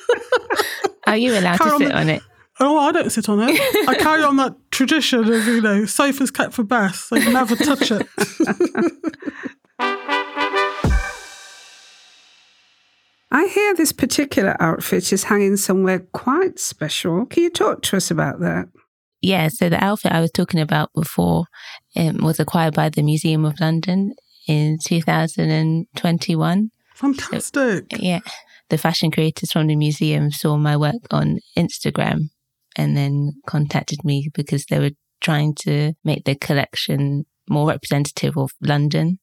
Are 1.08 1.18
you 1.18 1.38
allowed 1.38 1.60
Carry 1.60 1.72
to 1.72 1.78
sit 1.78 1.88
the, 1.90 1.98
on 1.98 2.10
it? 2.10 2.22
Oh, 2.60 2.80
I 2.80 2.92
don't 2.94 3.12
sit 3.12 3.28
on 3.28 3.42
it. 3.42 3.60
I 3.88 3.96
carry 4.00 4.24
on 4.24 4.38
that 4.38 4.56
tradition 4.72 5.20
of, 5.32 5.46
you 5.46 5.60
know, 5.62 5.86
sofas 5.86 6.32
kept 6.32 6.54
for 6.54 6.64
best, 6.64 7.10
so 7.10 7.18
you 7.18 7.34
never 7.34 7.56
touch 7.56 7.92
it. 7.92 8.08
I 13.32 13.48
hear 13.48 13.76
this 13.76 13.92
particular 13.92 14.56
outfit 14.62 15.12
is 15.12 15.26
hanging 15.26 15.58
somewhere 15.58 16.00
quite 16.14 16.58
special. 16.58 17.26
Can 17.26 17.44
you 17.44 17.50
talk 17.50 17.82
to 17.84 17.98
us 17.98 18.10
about 18.10 18.40
that? 18.40 18.70
Yeah, 19.22 19.50
so 19.50 19.68
the 19.68 19.84
outfit 19.84 20.14
I 20.14 20.22
was 20.22 20.32
talking 20.32 20.62
about 20.62 20.94
before 20.94 21.48
um, 21.98 22.20
was 22.20 22.40
acquired 22.40 22.76
by 22.76 22.88
the 22.88 23.02
Museum 23.02 23.44
of 23.44 23.60
London 23.60 24.14
in 24.48 24.78
2021. 24.86 26.72
Fantastic. 26.94 27.86
So, 27.92 27.98
yeah. 28.00 28.22
The 28.70 28.78
fashion 28.78 29.12
creators 29.12 29.52
from 29.52 29.68
the 29.68 29.76
museum 29.76 30.32
saw 30.32 30.56
my 30.56 30.78
work 30.78 30.96
on 31.12 31.40
Instagram 31.58 32.30
and 32.76 32.96
then 32.96 33.34
contacted 33.48 34.04
me 34.04 34.30
because 34.34 34.66
they 34.66 34.80
were 34.80 34.92
trying 35.22 35.56
to 35.56 35.94
make 36.04 36.26
their 36.26 36.36
collection 36.36 37.26
more 37.50 37.68
representative 37.68 38.38
of 38.38 38.52
London. 38.62 39.20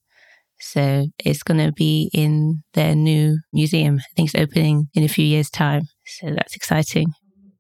So 0.61 1.06
it's 1.18 1.42
going 1.42 1.64
to 1.64 1.73
be 1.73 2.09
in 2.14 2.62
their 2.75 2.94
new 2.94 3.38
museum. 3.52 3.99
I 3.99 4.14
think 4.14 4.28
it's 4.28 4.40
opening 4.40 4.88
in 4.94 5.02
a 5.02 5.09
few 5.09 5.25
years' 5.25 5.50
time. 5.50 5.82
So 6.04 6.30
that's 6.30 6.54
exciting. 6.54 7.09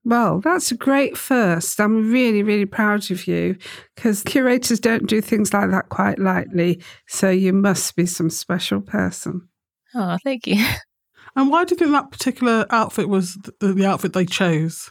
Well, 0.04 0.40
that's 0.40 0.72
a 0.72 0.76
great 0.76 1.16
first. 1.16 1.80
I'm 1.80 2.10
really, 2.10 2.42
really 2.42 2.66
proud 2.66 3.10
of 3.10 3.26
you 3.26 3.56
because 3.94 4.22
curators 4.22 4.80
don't 4.80 5.08
do 5.08 5.20
things 5.20 5.52
like 5.52 5.70
that 5.70 5.88
quite 5.90 6.18
lightly. 6.18 6.82
So 7.06 7.30
you 7.30 7.52
must 7.52 7.94
be 7.94 8.06
some 8.06 8.30
special 8.30 8.80
person. 8.80 9.48
Oh, 9.94 10.16
thank 10.24 10.46
you. 10.46 10.64
And 11.34 11.50
why 11.50 11.64
do 11.64 11.74
you 11.74 11.78
think 11.78 11.92
that 11.92 12.10
particular 12.10 12.66
outfit 12.68 13.08
was 13.08 13.38
the, 13.58 13.72
the 13.72 13.86
outfit 13.86 14.12
they 14.12 14.26
chose? 14.26 14.90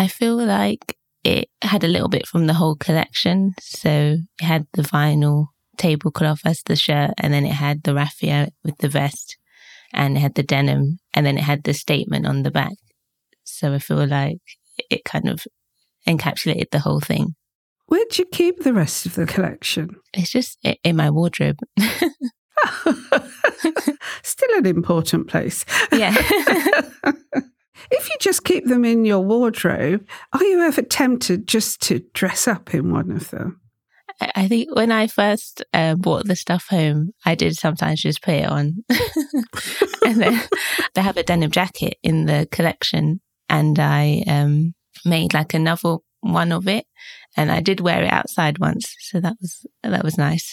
I 0.00 0.08
feel 0.08 0.42
like 0.42 0.96
it 1.24 1.50
had 1.60 1.84
a 1.84 1.88
little 1.88 2.08
bit 2.08 2.26
from 2.26 2.46
the 2.46 2.54
whole 2.54 2.74
collection. 2.74 3.52
So 3.60 4.16
it 4.40 4.44
had 4.44 4.66
the 4.72 4.80
vinyl 4.80 5.48
tablecloth 5.76 6.40
as 6.46 6.62
the 6.62 6.74
shirt, 6.74 7.10
and 7.18 7.34
then 7.34 7.44
it 7.44 7.52
had 7.52 7.82
the 7.82 7.92
raffia 7.92 8.48
with 8.64 8.78
the 8.78 8.88
vest, 8.88 9.36
and 9.92 10.16
it 10.16 10.20
had 10.20 10.36
the 10.36 10.42
denim, 10.42 11.00
and 11.12 11.26
then 11.26 11.36
it 11.36 11.44
had 11.44 11.64
the 11.64 11.74
statement 11.74 12.26
on 12.26 12.44
the 12.44 12.50
back. 12.50 12.72
So 13.44 13.74
I 13.74 13.78
feel 13.78 14.06
like 14.06 14.40
it 14.90 15.04
kind 15.04 15.28
of 15.28 15.46
encapsulated 16.08 16.70
the 16.70 16.78
whole 16.78 17.00
thing. 17.00 17.34
Where'd 17.84 18.16
you 18.16 18.24
keep 18.24 18.60
the 18.60 18.72
rest 18.72 19.04
of 19.04 19.16
the 19.16 19.26
collection? 19.26 19.96
It's 20.14 20.30
just 20.30 20.56
in 20.82 20.96
my 20.96 21.10
wardrobe. 21.10 21.58
Still 24.22 24.56
an 24.56 24.64
important 24.64 25.28
place. 25.28 25.66
Yeah. 25.92 26.16
If 27.90 28.08
you 28.08 28.16
just 28.20 28.44
keep 28.44 28.66
them 28.66 28.84
in 28.84 29.04
your 29.04 29.20
wardrobe, 29.20 30.06
are 30.32 30.44
you 30.44 30.60
ever 30.60 30.82
tempted 30.82 31.46
just 31.46 31.80
to 31.82 32.00
dress 32.14 32.46
up 32.48 32.74
in 32.74 32.92
one 32.92 33.10
of 33.10 33.30
them? 33.30 33.60
I 34.20 34.48
think 34.48 34.74
when 34.74 34.92
I 34.92 35.06
first 35.06 35.64
uh, 35.72 35.94
bought 35.94 36.26
the 36.26 36.36
stuff 36.36 36.66
home, 36.68 37.12
I 37.24 37.34
did 37.34 37.56
sometimes 37.56 38.02
just 38.02 38.22
put 38.22 38.34
it 38.34 38.46
on. 38.46 38.84
and 40.06 40.20
then 40.20 40.42
they 40.94 41.00
have 41.00 41.16
a 41.16 41.22
denim 41.22 41.50
jacket 41.50 41.96
in 42.02 42.26
the 42.26 42.46
collection, 42.50 43.20
and 43.48 43.78
I 43.78 44.22
um, 44.26 44.74
made 45.04 45.32
like 45.32 45.54
another 45.54 45.96
one 46.20 46.52
of 46.52 46.68
it, 46.68 46.86
and 47.36 47.50
I 47.50 47.60
did 47.60 47.80
wear 47.80 48.02
it 48.02 48.12
outside 48.12 48.58
once, 48.58 48.94
so 49.00 49.20
that 49.20 49.36
was 49.40 49.66
that 49.82 50.04
was 50.04 50.18
nice. 50.18 50.52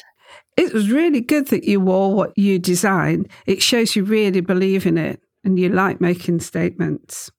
It 0.55 0.73
was 0.73 0.89
really 0.89 1.21
good 1.21 1.47
that 1.47 1.65
you 1.65 1.79
wore 1.79 2.13
what 2.13 2.37
you 2.37 2.59
designed. 2.59 3.29
It 3.45 3.61
shows 3.61 3.95
you 3.95 4.03
really 4.03 4.41
believe 4.41 4.85
in 4.85 4.97
it 4.97 5.21
and 5.47 5.57
you 5.57 5.69
like 5.69 6.01
making 6.01 6.41
statements. 6.41 7.31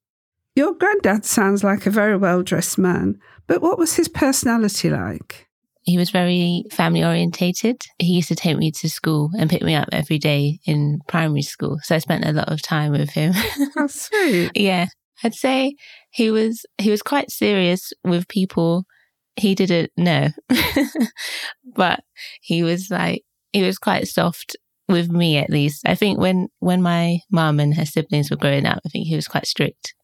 Your 0.56 0.72
granddad 0.72 1.26
sounds 1.26 1.62
like 1.62 1.84
a 1.84 1.90
very 1.90 2.16
well 2.16 2.42
dressed 2.42 2.78
man, 2.78 3.20
but 3.46 3.60
what 3.60 3.78
was 3.78 3.94
his 3.96 4.08
personality 4.08 4.88
like? 4.88 5.46
He 5.82 5.98
was 5.98 6.08
very 6.08 6.64
family 6.70 7.04
orientated. 7.04 7.82
He 7.98 8.14
used 8.14 8.28
to 8.28 8.34
take 8.34 8.56
me 8.56 8.70
to 8.72 8.88
school 8.88 9.30
and 9.38 9.50
pick 9.50 9.62
me 9.62 9.74
up 9.74 9.90
every 9.92 10.18
day 10.18 10.58
in 10.64 11.00
primary 11.06 11.42
school. 11.42 11.78
So 11.82 11.96
I 11.96 11.98
spent 11.98 12.24
a 12.24 12.32
lot 12.32 12.50
of 12.50 12.62
time 12.62 12.92
with 12.92 13.10
him. 13.10 13.34
How 13.76 13.86
sweet. 13.86 14.52
yeah. 14.54 14.86
I'd 15.22 15.34
say 15.34 15.74
he 16.10 16.30
was 16.30 16.64
he 16.78 16.90
was 16.90 17.02
quite 17.02 17.30
serious 17.30 17.92
with 18.04 18.26
people 18.28 18.84
he 19.36 19.54
didn't 19.54 19.90
know. 19.98 20.28
but 21.76 22.00
he 22.40 22.62
was 22.62 22.90
like 22.90 23.22
he 23.52 23.62
was 23.62 23.78
quite 23.78 24.08
soft 24.08 24.56
with 24.88 25.10
me 25.10 25.36
at 25.38 25.50
least. 25.50 25.86
I 25.86 25.94
think 25.94 26.18
when 26.18 26.48
when 26.60 26.82
my 26.82 27.18
mum 27.30 27.60
and 27.60 27.74
her 27.74 27.86
siblings 27.86 28.30
were 28.30 28.36
growing 28.36 28.66
up, 28.66 28.80
I 28.84 28.88
think 28.88 29.06
he 29.06 29.16
was 29.16 29.28
quite 29.28 29.46
strict 29.46 29.94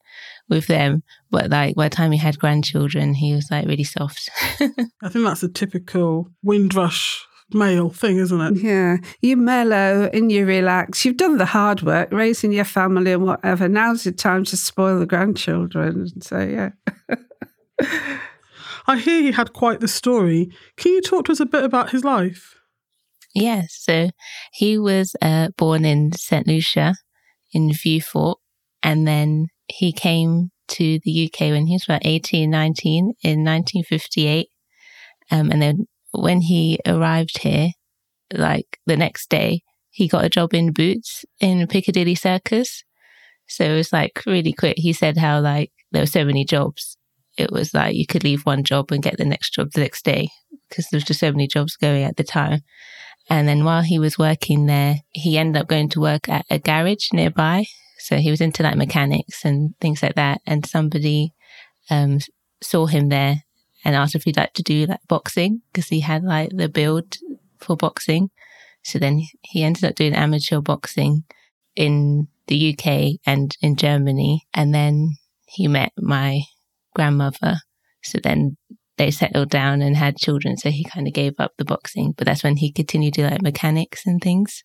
with 0.49 0.67
them. 0.67 1.03
But 1.31 1.51
like 1.51 1.75
by 1.75 1.89
the 1.89 1.97
time 1.97 2.13
he 2.13 2.19
had 2.19 2.39
grandchildren, 2.39 3.15
he 3.15 3.35
was 3.35 3.49
like 3.51 3.67
really 3.67 3.85
soft. 3.85 4.31
I 4.61 5.09
think 5.09 5.25
that's 5.25 5.43
a 5.43 5.49
typical 5.49 6.31
Windrush 6.43 7.27
male 7.53 7.91
thing, 7.91 8.19
isn't 8.19 8.41
it? 8.41 8.63
Yeah. 8.63 8.97
You 9.21 9.37
mellow 9.37 10.11
and 10.13 10.31
you 10.31 10.47
relax. 10.47 11.05
You've 11.05 11.17
done 11.17 11.39
the 11.39 11.47
hard 11.47 11.83
work, 11.83 12.11
raising 12.13 12.53
your 12.53 12.65
family 12.65 13.13
and 13.13 13.25
whatever. 13.25 13.69
Now's 13.69 14.05
the 14.05 14.13
time 14.13 14.45
to 14.45 14.57
spoil 14.57 14.99
the 14.99 15.07
grandchildren. 15.07 16.21
So 16.21 16.41
yeah. 16.41 16.71
I 18.87 18.99
hear 18.99 19.23
he 19.23 19.33
had 19.33 19.55
quite 19.55 19.81
the 19.81 19.89
story. 19.89 20.51
Can 20.77 20.93
you 20.93 21.01
talk 21.01 21.27
to 21.27 21.33
us 21.33 21.41
a 21.41 21.47
bit 21.47 21.65
about 21.65 21.91
his 21.91 22.05
life? 22.05 22.54
Yes. 23.35 23.77
So 23.81 24.11
he 24.53 24.79
was 24.79 25.17
uh, 25.21 25.49
born 25.57 25.85
in 25.85 26.13
St. 26.13 26.47
Lucia 26.47 26.95
in 27.53 27.73
Vieux 27.73 28.01
Fort, 28.01 28.39
and 28.83 29.07
then 29.07 29.49
he 29.69 29.93
came 29.93 30.51
to 30.69 30.99
the 31.05 31.27
UK 31.27 31.51
when 31.51 31.67
he 31.67 31.75
was 31.75 31.85
about 31.85 32.07
18, 32.07 32.49
19 32.49 33.15
in 33.23 33.45
1958. 33.45 34.49
Um, 35.31 35.51
and 35.51 35.61
then 35.61 35.87
when 36.13 36.43
he 36.43 36.79
arrived 36.87 37.39
here, 37.39 37.71
like 38.33 38.79
the 38.87 38.97
next 38.97 39.29
day, 39.31 39.63
he 39.91 40.09
got 40.09 40.25
a 40.25 40.31
job 40.31 40.55
in 40.55 40.73
Boots 40.73 41.25
in 41.41 41.67
Piccadilly 41.67 42.15
Circus. 42.15 42.83
So 43.47 43.65
it 43.65 43.77
was 43.77 43.93
like 43.93 44.23
really 44.27 44.53
quick. 44.53 44.77
He 44.79 44.93
said 44.93 45.17
how 45.17 45.41
like 45.41 45.71
there 45.93 46.03
were 46.03 46.07
so 46.07 46.25
many 46.25 46.45
jobs. 46.45 46.97
It 47.37 47.51
was 47.51 47.75
like 47.75 47.95
you 47.95 48.07
could 48.07 48.25
leave 48.25 48.47
one 48.47 48.65
job 48.65 48.91
and 48.91 49.03
get 49.03 49.17
the 49.19 49.25
next 49.25 49.55
job 49.55 49.71
the 49.73 49.81
next 49.81 50.05
day 50.05 50.29
because 50.69 50.87
there 50.91 50.97
was 50.97 51.05
just 51.05 51.21
so 51.21 51.31
many 51.31 51.47
jobs 51.47 51.77
going 51.77 52.05
at 52.05 52.17
the 52.17 52.25
time. 52.25 52.61
And 53.29 53.49
then 53.49 53.65
while 53.65 53.83
he 53.83 53.99
was 53.99 54.19
working 54.19 54.67
there, 54.67 54.97
he 55.11 55.39
ended 55.39 55.63
up 55.63 55.69
going 55.69 55.89
to 55.91 56.01
work 56.01 56.29
at 56.29 56.45
a 56.51 56.59
garage 56.59 57.13
nearby. 57.13 57.65
So 57.99 58.17
he 58.17 58.31
was 58.31 58.41
into 58.41 58.63
like 58.63 58.77
mechanics 58.77 59.45
and 59.45 59.75
things 59.81 60.03
like 60.03 60.15
that. 60.17 60.43
And 60.47 60.67
somebody 60.67 61.33
um, 61.91 62.19
saw 62.63 62.87
him 62.87 63.09
there 63.09 63.45
and 63.85 63.97
asked 63.97 64.15
if 64.15 64.25
he'd 64.25 64.37
like 64.37 64.53
to 64.55 64.63
do 64.63 64.87
like 64.87 65.01
boxing 65.09 65.63
because 65.73 65.89
he 65.89 66.01
had 66.01 66.23
like 66.23 66.51
the 66.55 66.69
build 66.69 67.17
for 67.59 67.77
boxing. 67.77 68.31
So 68.83 68.99
then 68.99 69.23
he 69.43 69.63
ended 69.63 69.85
up 69.85 69.95
doing 69.95 70.15
amateur 70.15 70.61
boxing 70.61 71.25
in 71.75 72.29
the 72.47 72.73
UK 72.75 73.21
and 73.27 73.57
in 73.63 73.77
Germany. 73.77 74.47
And 74.53 74.75
then 74.75 75.17
he 75.47 75.67
met 75.67 75.93
my 75.97 76.43
grandmother. 76.95 77.57
So 78.03 78.19
then 78.23 78.59
they 78.97 79.11
settled 79.11 79.51
down 79.51 79.83
and 79.83 79.97
had 79.97 80.17
children. 80.17 80.57
So 80.57 80.71
he 80.71 80.85
kind 80.85 81.07
of 81.07 81.13
gave 81.13 81.35
up 81.39 81.53
the 81.59 81.65
boxing, 81.65 82.13
but 82.17 82.27
that's 82.27 82.45
when 82.45 82.57
he 82.57 82.71
continued 82.73 83.15
to 83.15 83.23
do 83.23 83.29
like 83.29 83.43
mechanics 83.43 84.07
and 84.07 84.21
things. 84.21 84.63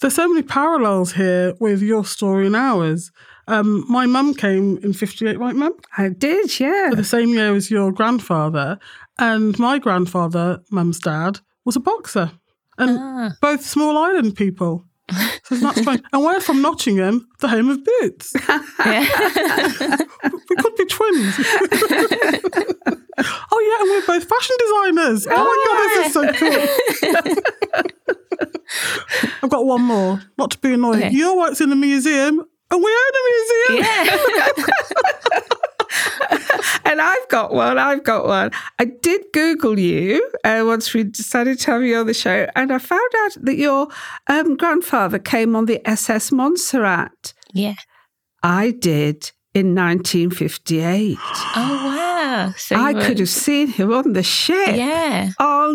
There's 0.00 0.14
so 0.14 0.28
many 0.28 0.42
parallels 0.42 1.12
here 1.12 1.54
with 1.58 1.82
your 1.82 2.04
story 2.04 2.46
and 2.46 2.54
ours. 2.56 3.10
Um, 3.48 3.84
my 3.88 4.06
mum 4.06 4.34
came 4.34 4.78
in 4.78 4.92
58, 4.92 5.38
right, 5.38 5.56
mum? 5.56 5.72
I 5.96 6.10
did, 6.10 6.60
yeah. 6.60 6.90
For 6.90 6.96
the 6.96 7.02
same 7.04 7.30
year 7.30 7.54
as 7.54 7.70
your 7.70 7.90
grandfather. 7.92 8.78
And 9.18 9.58
my 9.58 9.78
grandfather, 9.78 10.60
mum's 10.70 11.00
dad, 11.00 11.40
was 11.64 11.74
a 11.76 11.80
boxer. 11.80 12.30
And 12.78 12.96
Ah. 13.00 13.30
both 13.42 13.64
small 13.66 13.98
island 13.98 14.36
people. 14.36 14.84
So 15.10 15.54
it's 15.54 15.62
not 15.62 15.76
strange. 15.76 16.02
And 16.12 16.22
we're 16.22 16.40
from 16.40 16.60
Nottingham, 16.60 17.28
the 17.40 17.48
home 17.48 17.70
of 17.70 17.82
boots. 17.82 18.34
we 20.50 20.56
could 20.56 20.76
be 20.76 20.84
twins. 20.84 21.34
oh, 23.50 23.60
yeah, 23.60 23.80
and 23.80 23.90
we're 23.90 24.06
both 24.06 24.28
fashion 24.28 24.56
designers. 24.58 25.26
Oh, 25.30 25.44
my 25.48 25.56
God, 25.66 25.78
this 25.88 26.06
is 26.06 26.12
so 26.12 26.32
cool. 26.34 26.66
I've 29.42 29.50
got 29.50 29.64
one 29.64 29.82
more, 29.82 30.20
not 30.36 30.50
to 30.52 30.58
be 30.58 30.74
annoying. 30.74 31.04
Okay. 31.04 31.14
Your 31.14 31.36
work's 31.38 31.60
in 31.60 31.70
the 31.70 31.76
museum, 31.76 32.44
and 32.70 32.84
we 32.84 32.90
own 32.90 33.12
a 33.14 33.22
museum. 33.30 33.84
Yeah. 33.84 35.42
And 36.84 37.00
I've 37.02 37.28
got 37.28 37.52
one. 37.52 37.76
I've 37.78 38.02
got 38.02 38.26
one. 38.26 38.50
I 38.78 38.86
did 38.86 39.22
Google 39.34 39.78
you 39.78 40.26
uh, 40.42 40.62
once 40.66 40.94
we 40.94 41.04
decided 41.04 41.58
to 41.60 41.70
have 41.72 41.82
you 41.82 41.96
on 41.98 42.06
the 42.06 42.14
show, 42.14 42.46
and 42.56 42.72
I 42.72 42.78
found 42.78 43.10
out 43.24 43.36
that 43.42 43.56
your 43.56 43.88
um, 44.28 44.56
grandfather 44.56 45.18
came 45.18 45.54
on 45.54 45.66
the 45.66 45.86
SS 45.88 46.32
Montserrat. 46.32 47.34
yeah. 47.52 47.74
I 48.42 48.70
did 48.70 49.32
in 49.54 49.74
1958. 49.74 51.18
Oh, 51.56 51.84
wow. 51.86 52.54
So 52.56 52.76
I 52.76 52.92
were- 52.92 53.02
could 53.04 53.18
have 53.18 53.28
seen 53.28 53.66
him 53.68 53.92
on 53.92 54.12
the 54.12 54.22
ship. 54.22 54.76
Yeah. 54.76 55.30
Oh 55.40 55.74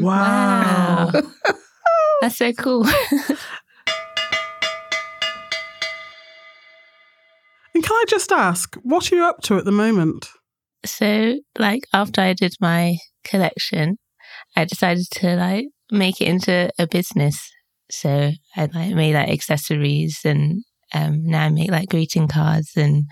no! 0.00 0.06
Wow. 0.06 1.10
Wow. 1.12 1.22
That's 2.22 2.36
so 2.36 2.52
cool. 2.52 2.86
can 7.84 7.94
I 7.94 8.04
just 8.08 8.32
ask, 8.32 8.74
what 8.82 9.12
are 9.12 9.16
you 9.16 9.24
up 9.24 9.42
to 9.42 9.58
at 9.58 9.64
the 9.64 9.72
moment? 9.72 10.28
so, 10.86 11.38
like, 11.58 11.86
after 11.92 12.20
I 12.20 12.32
did 12.32 12.54
my 12.60 12.98
collection, 13.24 13.98
I 14.56 14.64
decided 14.64 15.06
to 15.12 15.36
like 15.36 15.66
make 15.90 16.20
it 16.20 16.28
into 16.28 16.70
a 16.78 16.86
business. 16.86 17.50
So 17.90 18.32
I 18.56 18.68
like 18.74 18.94
made 18.94 19.14
like 19.14 19.28
accessories 19.28 20.20
and 20.24 20.62
um, 20.94 21.24
now 21.24 21.44
I 21.44 21.48
make 21.50 21.70
like 21.70 21.88
greeting 21.88 22.28
cards 22.28 22.72
and 22.76 23.04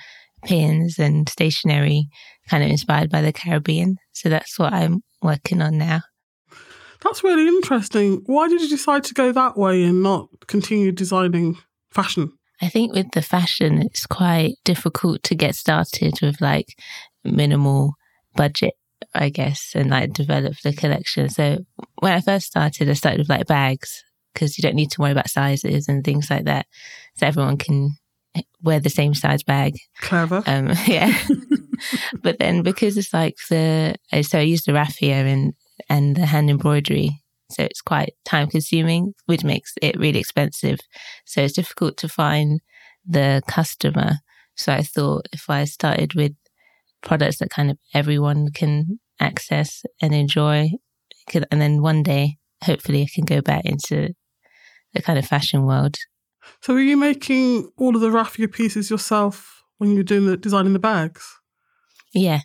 pins 0.44 0.98
and 0.98 1.28
stationery 1.28 2.08
kind 2.48 2.64
of 2.64 2.70
inspired 2.70 3.10
by 3.10 3.22
the 3.22 3.32
Caribbean. 3.32 3.96
So 4.12 4.28
that's 4.28 4.58
what 4.58 4.72
I'm 4.72 5.00
working 5.22 5.62
on 5.62 5.78
now. 5.78 6.00
That's 7.02 7.24
really 7.24 7.48
interesting. 7.48 8.22
Why 8.26 8.48
did 8.48 8.60
you 8.60 8.68
decide 8.68 9.04
to 9.04 9.14
go 9.14 9.32
that 9.32 9.56
way 9.56 9.82
and 9.84 10.02
not 10.02 10.28
continue 10.46 10.92
designing 10.92 11.58
fashion? 11.90 12.32
I 12.62 12.69
think 12.69 12.92
with 12.92 13.11
the 13.11 13.23
fashion, 13.23 13.83
it's 13.83 14.07
quite 14.07 14.54
difficult 14.64 15.25
to 15.25 15.35
get 15.35 15.57
started 15.57 16.20
with 16.22 16.40
like 16.40 16.79
minimal 17.25 17.94
budget, 18.37 18.75
I 19.14 19.31
guess, 19.31 19.72
and 19.75 19.90
like 19.90 20.12
develop 20.12 20.55
the 20.62 20.72
collection. 20.72 21.29
So 21.29 21.59
when 21.98 22.12
I 22.12 22.20
first 22.20 22.46
started, 22.46 22.88
I 22.88 22.92
started 22.92 23.18
with 23.18 23.29
like 23.29 23.48
bags 23.48 24.05
because 24.33 24.57
you 24.57 24.62
don't 24.62 24.77
need 24.77 24.92
to 24.92 25.01
worry 25.01 25.11
about 25.11 25.29
sizes 25.29 25.88
and 25.88 26.05
things 26.05 26.31
like 26.31 26.44
that. 26.44 26.66
So 27.16 27.27
everyone 27.27 27.59
can 27.59 27.96
wear 28.62 28.79
the 28.79 28.90
same 28.90 29.14
size 29.14 29.42
bag. 29.42 29.75
Clever. 30.01 30.42
Um, 30.46 30.70
yeah. 30.87 31.12
but 32.22 32.38
then 32.38 32.62
because 32.62 32.96
it's 32.96 33.12
like 33.12 33.37
the, 33.51 33.96
so 34.22 34.38
I 34.38 34.42
used 34.42 34.66
the 34.66 34.72
raffia 34.72 35.16
and, 35.16 35.55
and 35.88 36.16
the 36.16 36.27
hand 36.27 36.48
embroidery. 36.48 37.21
So 37.52 37.62
it's 37.64 37.80
quite 37.82 38.14
time 38.24 38.48
consuming, 38.48 39.14
which 39.26 39.44
makes 39.44 39.74
it 39.80 39.98
really 39.98 40.18
expensive. 40.18 40.78
So 41.26 41.42
it's 41.42 41.54
difficult 41.54 41.96
to 41.98 42.08
find 42.08 42.60
the 43.06 43.42
customer. 43.48 44.18
So 44.56 44.72
I 44.72 44.82
thought 44.82 45.28
if 45.32 45.48
I 45.48 45.64
started 45.64 46.14
with 46.14 46.32
products 47.02 47.38
that 47.38 47.50
kind 47.50 47.70
of 47.70 47.78
everyone 47.94 48.48
can 48.52 48.98
access 49.20 49.82
and 50.00 50.14
enjoy, 50.14 50.70
and 51.32 51.60
then 51.60 51.82
one 51.82 52.02
day, 52.02 52.36
hopefully 52.64 53.02
I 53.02 53.08
can 53.12 53.24
go 53.24 53.40
back 53.40 53.64
into 53.64 54.14
the 54.94 55.02
kind 55.02 55.18
of 55.18 55.26
fashion 55.26 55.64
world. 55.64 55.96
So, 56.60 56.74
were 56.74 56.80
you 56.80 56.96
making 56.96 57.70
all 57.76 57.94
of 57.94 58.00
the 58.00 58.10
raffia 58.10 58.48
pieces 58.48 58.90
yourself 58.90 59.62
when 59.78 59.90
you 59.90 59.98
were 59.98 60.02
doing 60.02 60.26
the 60.26 60.36
designing 60.36 60.72
the 60.72 60.78
bags? 60.78 61.38
Yeah. 62.12 62.40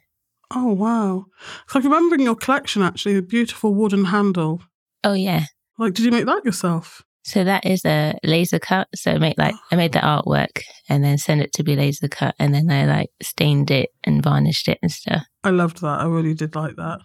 Oh 0.51 0.71
wow! 0.71 1.25
So 1.67 1.79
I 1.79 1.83
remember 1.83 2.15
in 2.15 2.21
your 2.21 2.35
collection 2.35 2.81
actually 2.81 3.17
a 3.17 3.21
beautiful 3.21 3.73
wooden 3.73 4.05
handle. 4.05 4.61
Oh 5.07 5.13
yeah. 5.13 5.45
Like, 5.79 5.93
did 5.93 6.03
you 6.03 6.11
make 6.11 6.25
that 6.25 6.43
yourself? 6.43 7.01
So 7.23 7.45
that 7.45 7.65
is 7.65 7.85
a 7.85 8.17
laser 8.25 8.59
cut. 8.59 8.89
So 8.93 9.11
I 9.11 9.17
made 9.19 9.37
like 9.37 9.55
I 9.71 9.77
made 9.77 9.93
the 9.93 9.99
artwork 9.99 10.63
and 10.89 11.01
then 11.01 11.17
sent 11.17 11.39
it 11.41 11.53
to 11.53 11.63
be 11.63 11.77
laser 11.77 12.09
cut 12.09 12.35
and 12.39 12.53
then 12.53 12.69
I 12.69 12.85
like 12.85 13.09
stained 13.21 13.71
it 13.71 13.91
and 14.03 14.21
varnished 14.21 14.67
it 14.67 14.79
and 14.81 14.91
stuff. 14.91 15.23
I 15.45 15.51
loved 15.51 15.79
that. 15.79 16.01
I 16.01 16.05
really 16.07 16.33
did 16.33 16.55
like 16.55 16.75
that. 16.75 16.99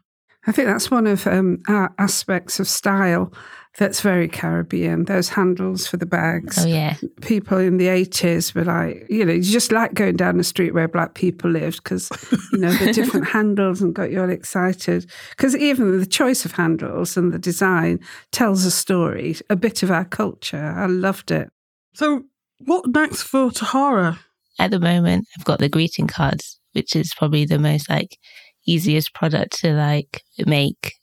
I 0.47 0.53
think 0.53 0.67
that's 0.69 0.91
one 0.91 1.07
of 1.07 1.27
um, 1.27 1.63
our 1.69 1.95
aspects 1.99 2.59
of 2.59 2.69
style 2.69 3.33
that's 3.79 4.03
very 4.03 4.29
Caribbean. 4.29 5.05
Those 5.05 5.31
handles 5.31 5.87
for 5.87 5.97
the 5.97 6.07
bags. 6.07 6.63
Oh 6.63 6.67
yeah. 6.67 6.97
People 7.23 7.59
in 7.59 7.79
the 7.79 7.89
eighties 7.89 8.55
were 8.55 8.65
like, 8.65 9.07
you 9.09 9.25
know, 9.25 9.33
you 9.33 9.43
just 9.43 9.73
like 9.73 9.95
going 9.95 10.17
down 10.17 10.37
the 10.37 10.45
street 10.45 10.75
where 10.75 10.89
black 10.89 11.15
people 11.15 11.51
lived 11.51 11.83
because 11.83 12.11
you 12.53 12.59
know 12.59 12.73
the 12.73 12.93
different 12.93 13.29
handles 13.29 13.81
and 13.81 13.95
got 13.95 14.11
you 14.11 14.21
all 14.21 14.31
excited. 14.31 15.11
Because 15.31 15.57
even 15.57 15.99
the 15.99 16.07
choice 16.07 16.45
of 16.45 16.53
handles 16.53 17.17
and 17.17 17.33
the 17.33 17.39
design 17.39 18.01
tells 18.31 18.65
a 18.67 18.71
story, 18.71 19.37
a 19.49 19.57
bit 19.57 19.83
of 19.83 19.91
our 19.91 20.05
culture. 20.05 20.75
I 20.77 20.87
loved 20.87 21.31
it. 21.31 21.51
So, 21.95 22.25
what 22.59 22.87
next 22.89 23.23
for 23.23 23.51
Tihara? 23.51 24.19
At 24.59 24.71
the 24.71 24.81
moment 24.81 25.27
I've 25.39 25.45
got 25.45 25.61
the 25.61 25.71
greeting 25.71 26.09
cards, 26.09 26.61
which 26.73 26.95
is 26.95 27.15
probably 27.15 27.47
the 27.47 27.59
most 27.59 27.89
like 27.89 28.19
easiest 28.67 29.15
product 29.15 29.61
to 29.61 29.73
like 29.73 30.23
make 30.47 30.95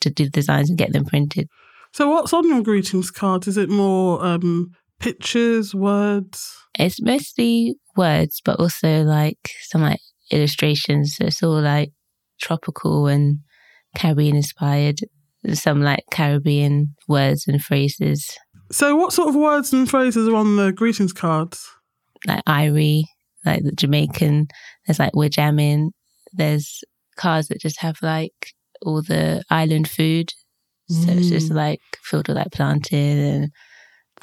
to 0.00 0.10
do 0.10 0.28
designs 0.28 0.68
and 0.68 0.78
get 0.78 0.92
them 0.92 1.04
printed. 1.04 1.48
So, 1.92 2.10
what's 2.10 2.32
on 2.32 2.48
your 2.48 2.62
greetings 2.62 3.10
cards? 3.10 3.48
Is 3.48 3.56
it 3.56 3.70
more 3.70 4.24
um, 4.24 4.72
pictures, 5.00 5.74
words? 5.74 6.54
It's 6.78 7.00
mostly 7.00 7.76
words, 7.96 8.42
but 8.44 8.60
also 8.60 9.02
like 9.02 9.38
some 9.62 9.80
like 9.82 10.00
illustrations. 10.30 11.16
So 11.16 11.26
it's 11.26 11.42
all 11.42 11.60
like 11.60 11.92
tropical 12.40 13.06
and 13.06 13.38
Caribbean 13.96 14.36
inspired. 14.36 15.00
Some 15.54 15.80
like 15.80 16.04
Caribbean 16.10 16.94
words 17.08 17.46
and 17.46 17.62
phrases, 17.62 18.36
So, 18.72 18.96
what 18.96 19.12
sort 19.12 19.28
of 19.28 19.36
words 19.36 19.72
and 19.72 19.88
phrases 19.88 20.28
are 20.28 20.34
on 20.34 20.56
the 20.56 20.72
greetings 20.72 21.12
cards? 21.12 21.64
like 22.26 22.44
Irie, 22.46 23.04
like 23.44 23.62
the 23.62 23.70
Jamaican. 23.72 24.48
There's 24.86 24.98
like 24.98 25.14
we're 25.14 25.28
jamming. 25.28 25.92
There's 26.32 26.82
cards 27.16 27.48
that 27.48 27.60
just 27.60 27.80
have 27.80 27.96
like 28.02 28.52
all 28.82 29.02
the 29.02 29.42
island 29.50 29.88
food. 29.88 30.32
So 30.88 31.10
it's 31.10 31.30
just 31.30 31.50
mm. 31.50 31.56
like 31.56 31.80
filled 32.02 32.28
with 32.28 32.36
like 32.36 32.52
plantain 32.52 33.18
and 33.18 33.52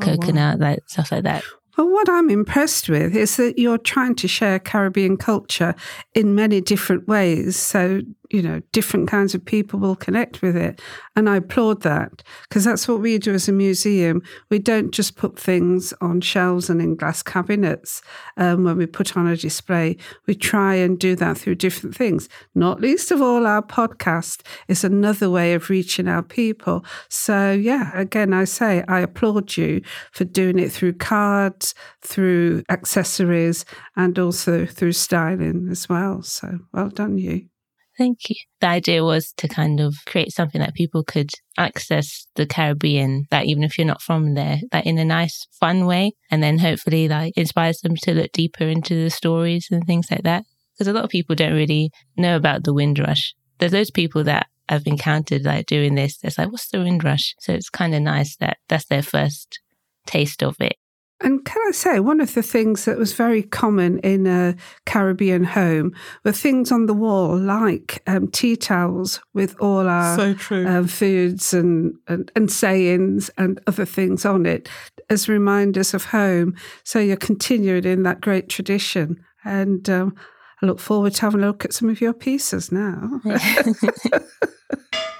Oh, 0.01 0.08
wow. 0.08 0.15
coconut, 0.15 0.60
like 0.60 0.79
stuff 0.88 1.12
like 1.12 1.23
that. 1.23 1.43
Well, 1.77 1.89
what 1.89 2.08
I'm 2.10 2.29
impressed 2.29 2.89
with 2.89 3.15
is 3.15 3.38
that 3.38 3.58
you're 3.58 3.79
trying 3.79 4.15
to 4.15 4.27
share 4.27 4.60
Caribbean 4.60 5.17
culture 5.17 5.73
in 6.13 6.36
many 6.36 6.62
different 6.62 7.08
ways. 7.08 7.56
So, 7.56 8.01
you 8.33 8.41
know, 8.41 8.61
different 8.71 9.07
kinds 9.07 9.35
of 9.35 9.45
people 9.45 9.79
will 9.79 9.95
connect 9.95 10.41
with 10.41 10.57
it. 10.57 10.81
And 11.15 11.29
I 11.29 11.37
applaud 11.37 11.83
that 11.83 12.23
because 12.49 12.63
that's 12.63 12.87
what 12.87 12.99
we 12.99 13.19
do 13.19 13.31
as 13.31 13.47
a 13.47 13.51
museum. 13.51 14.23
We 14.49 14.57
don't 14.57 14.89
just 14.89 15.15
put 15.15 15.37
things 15.37 15.93
on 16.01 16.19
shelves 16.19 16.67
and 16.67 16.81
in 16.81 16.95
glass 16.95 17.21
cabinets 17.21 18.01
um, 18.37 18.63
when 18.63 18.77
we 18.77 18.87
put 18.87 19.15
on 19.15 19.27
a 19.27 19.37
display. 19.37 19.97
We 20.25 20.33
try 20.33 20.73
and 20.73 20.97
do 20.97 21.15
that 21.17 21.37
through 21.37 21.55
different 21.55 21.95
things. 21.95 22.27
Not 22.55 22.81
least 22.81 23.11
of 23.11 23.21
all, 23.21 23.45
our 23.45 23.61
podcast 23.61 24.41
is 24.67 24.83
another 24.83 25.29
way 25.29 25.53
of 25.53 25.69
reaching 25.69 26.07
our 26.07 26.23
people. 26.23 26.83
So, 27.09 27.51
yeah, 27.51 27.91
again, 27.93 28.33
I 28.33 28.45
say 28.45 28.83
I 28.87 29.01
applaud 29.01 29.55
you 29.57 29.83
for 30.11 30.25
doing 30.25 30.57
it 30.57 30.71
through 30.71 30.93
cards, 30.93 31.75
through 32.01 32.63
accessories, 32.69 33.63
and 33.95 34.17
also 34.17 34.65
through 34.65 34.93
styling 34.93 35.67
as 35.69 35.87
well. 35.87 36.23
So, 36.23 36.57
well 36.73 36.89
done, 36.89 37.19
you. 37.19 37.52
Thank 37.97 38.29
you. 38.29 38.36
The 38.60 38.67
idea 38.67 39.03
was 39.03 39.34
to 39.38 39.47
kind 39.47 39.79
of 39.79 39.95
create 40.08 40.32
something 40.32 40.60
that 40.62 40.73
people 40.73 41.03
could 41.03 41.29
access 41.58 42.25
the 42.36 42.47
Caribbean, 42.47 43.25
that 43.29 43.45
even 43.45 43.63
if 43.63 43.77
you're 43.77 43.86
not 43.86 44.01
from 44.01 44.34
there, 44.34 44.62
that 44.71 44.88
in 44.88 44.97
a 44.97 45.06
nice, 45.06 45.47
fun 45.60 45.86
way, 45.86 46.13
and 46.32 46.41
then 46.41 46.58
hopefully 46.58 47.08
like 47.08 47.34
inspires 47.38 47.82
them 47.82 47.95
to 47.97 48.13
look 48.13 48.32
deeper 48.32 48.63
into 48.63 48.95
the 48.95 49.10
stories 49.10 49.67
and 49.69 49.86
things 49.86 50.08
like 50.10 50.23
that. 50.23 50.45
Because 50.73 50.88
a 50.88 50.93
lot 50.93 51.03
of 51.03 51.12
people 51.12 51.36
don't 51.36 51.53
really 51.53 51.91
know 52.17 52.36
about 52.36 52.63
the 52.63 52.73
Windrush. 52.73 53.36
There's 53.60 53.71
those 53.71 53.91
people 53.91 54.23
that 54.23 54.47
I've 54.67 54.88
encountered 54.88 55.43
like 55.43 55.67
doing 55.67 55.93
this. 55.93 56.17
It's 56.23 56.39
like, 56.39 56.51
what's 56.51 56.69
the 56.69 56.79
Windrush? 56.79 57.36
So 57.39 57.53
it's 57.53 57.69
kind 57.69 57.93
of 57.93 58.01
nice 58.01 58.36
that 58.38 58.58
that's 58.69 58.86
their 58.86 59.03
first 59.03 59.60
taste 60.08 60.41
of 60.41 60.56
it. 60.60 60.77
And 61.23 61.43
can 61.45 61.62
I 61.67 61.71
say, 61.71 61.99
one 62.01 62.19
of 62.19 62.33
the 62.33 62.43
things 62.43 62.83
that 62.86 62.97
was 62.97 63.13
very 63.13 63.43
common 63.43 63.99
in 63.99 64.27
a 64.27 64.55
Caribbean 64.86 65.45
home 65.45 65.93
were 66.25 66.33
things 66.33 66.71
on 66.71 66.86
the 66.86 66.93
wall 66.93 67.38
like 67.38 68.03
um, 68.07 68.27
tea 68.27 68.57
towels 68.57 69.21
with 69.33 69.55
all 69.59 69.88
our 69.88 70.17
So 70.17 70.33
true. 70.33 70.67
um, 70.67 70.88
foods 70.88 71.53
and, 71.53 71.95
and, 72.09 72.29
and 72.36 72.51
sayings 72.51 73.31
and 73.38 73.59
other 73.67 73.86
things 73.86 74.25
on 74.25 74.45
it 74.45 74.67
as 75.09 75.29
reminders 75.29 75.93
of 75.93 76.05
home. 76.05 76.55
So 76.83 76.99
you're 76.99 77.15
continuing 77.15 77.86
in 77.86 78.03
that 78.03 78.19
great 78.19 78.49
tradition. 78.49 79.23
And 79.45 79.89
um, 79.89 80.15
I 80.62 80.65
look 80.65 80.79
forward 80.79 81.13
to 81.15 81.21
having 81.21 81.41
a 81.41 81.47
look 81.47 81.63
at 81.63 81.73
some 81.73 81.89
of 81.89 82.01
your 82.01 82.13
pieces 82.13 82.71
now. 82.71 83.21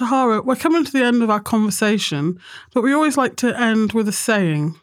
Tihara, 0.00 0.40
we're 0.40 0.56
coming 0.56 0.82
to 0.82 0.92
the 0.92 1.04
end 1.04 1.22
of 1.22 1.28
our 1.28 1.40
conversation, 1.40 2.40
but 2.72 2.80
we 2.80 2.94
always 2.94 3.18
like 3.18 3.36
to 3.36 3.54
end 3.60 3.92
with 3.92 4.08
a 4.08 4.12
saying. 4.12 4.74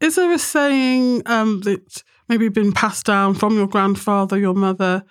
Is 0.00 0.14
there 0.16 0.32
a 0.32 0.38
saying 0.38 1.20
um, 1.26 1.60
that 1.64 2.02
maybe 2.30 2.48
been 2.48 2.72
passed 2.72 3.04
down 3.04 3.34
from 3.34 3.56
your 3.56 3.66
grandfather, 3.66 4.38
your 4.38 4.54
mother, 4.54 5.04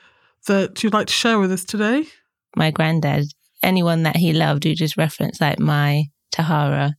that 0.48 0.84
you'd 0.84 0.94
like 0.94 1.06
to 1.06 1.14
share 1.14 1.38
with 1.38 1.52
us 1.52 1.64
today? 1.64 2.08
My 2.56 2.72
granddad, 2.72 3.26
anyone 3.62 4.02
that 4.04 4.16
he 4.16 4.34
loved, 4.34 4.64
who 4.64 4.74
just 4.74 4.98
reference 4.98 5.40
like 5.40 5.60
my 5.60 6.06
Tihara 6.32 6.96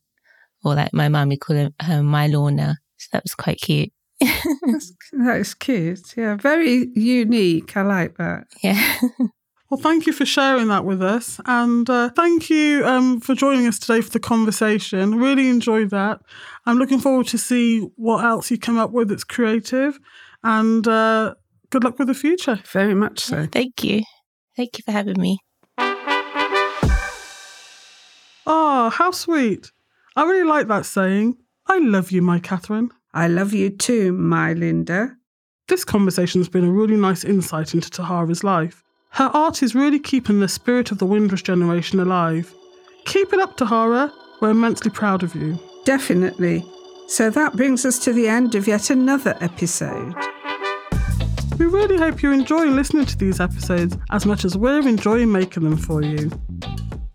or 0.62 0.76
like 0.76 0.94
my 0.94 1.08
mum, 1.08 1.30
we 1.30 1.38
call 1.38 1.56
him 1.56 1.74
her 1.82 2.04
my 2.04 2.28
Lorna. 2.28 2.78
So 2.98 3.08
that 3.14 3.24
was 3.24 3.34
quite 3.34 3.60
cute. 3.60 3.90
That's, 4.20 4.92
that's 5.10 5.54
cute. 5.54 6.16
Yeah, 6.16 6.36
very 6.36 6.86
unique. 6.94 7.76
I 7.76 7.82
like 7.82 8.16
that. 8.18 8.44
yeah. 8.62 8.98
Well, 9.70 9.80
thank 9.80 10.06
you 10.06 10.14
for 10.14 10.24
sharing 10.24 10.68
that 10.68 10.86
with 10.86 11.02
us. 11.02 11.40
And 11.44 11.88
uh, 11.90 12.08
thank 12.10 12.48
you 12.48 12.86
um, 12.86 13.20
for 13.20 13.34
joining 13.34 13.66
us 13.66 13.78
today 13.78 14.00
for 14.00 14.08
the 14.08 14.20
conversation. 14.20 15.16
Really 15.16 15.50
enjoyed 15.50 15.90
that. 15.90 16.22
I'm 16.64 16.78
looking 16.78 17.00
forward 17.00 17.26
to 17.28 17.38
see 17.38 17.80
what 17.96 18.24
else 18.24 18.50
you 18.50 18.58
come 18.58 18.78
up 18.78 18.92
with 18.92 19.10
that's 19.10 19.24
creative. 19.24 19.98
And 20.42 20.88
uh, 20.88 21.34
good 21.68 21.84
luck 21.84 21.98
with 21.98 22.08
the 22.08 22.14
future. 22.14 22.60
Very 22.72 22.94
much 22.94 23.20
so. 23.20 23.46
Thank 23.52 23.84
you. 23.84 24.04
Thank 24.56 24.78
you 24.78 24.84
for 24.86 24.92
having 24.92 25.20
me. 25.20 25.38
Oh, 28.46 28.90
how 28.90 29.10
sweet. 29.10 29.70
I 30.16 30.24
really 30.24 30.48
like 30.48 30.68
that 30.68 30.86
saying. 30.86 31.36
I 31.66 31.78
love 31.78 32.10
you, 32.10 32.22
my 32.22 32.38
Catherine. 32.38 32.90
I 33.12 33.28
love 33.28 33.52
you 33.52 33.68
too, 33.68 34.14
my 34.14 34.54
Lynda. 34.54 35.14
This 35.68 35.84
conversation 35.84 36.40
has 36.40 36.48
been 36.48 36.64
a 36.64 36.72
really 36.72 36.96
nice 36.96 37.22
insight 37.22 37.74
into 37.74 37.90
Tihara's 37.90 38.42
life. 38.42 38.82
Her 39.10 39.30
art 39.34 39.62
is 39.62 39.74
really 39.74 39.98
keeping 39.98 40.40
the 40.40 40.48
spirit 40.48 40.90
of 40.90 40.98
the 40.98 41.06
Windrush 41.06 41.42
generation 41.42 41.98
alive. 41.98 42.54
Keep 43.04 43.32
it 43.32 43.40
up, 43.40 43.56
Tihara. 43.56 44.12
We're 44.40 44.50
immensely 44.50 44.90
proud 44.90 45.22
of 45.22 45.34
you. 45.34 45.58
Definitely. 45.84 46.64
So 47.08 47.30
that 47.30 47.56
brings 47.56 47.84
us 47.84 47.98
to 48.00 48.12
the 48.12 48.28
end 48.28 48.54
of 48.54 48.68
yet 48.68 48.90
another 48.90 49.36
episode. 49.40 50.14
We 51.58 51.66
really 51.66 51.96
hope 51.96 52.22
you 52.22 52.30
enjoy 52.30 52.66
listening 52.66 53.06
to 53.06 53.18
these 53.18 53.40
episodes 53.40 53.96
as 54.10 54.24
much 54.26 54.44
as 54.44 54.56
we're 54.56 54.86
enjoying 54.86 55.32
making 55.32 55.64
them 55.64 55.76
for 55.76 56.02
you. 56.02 56.30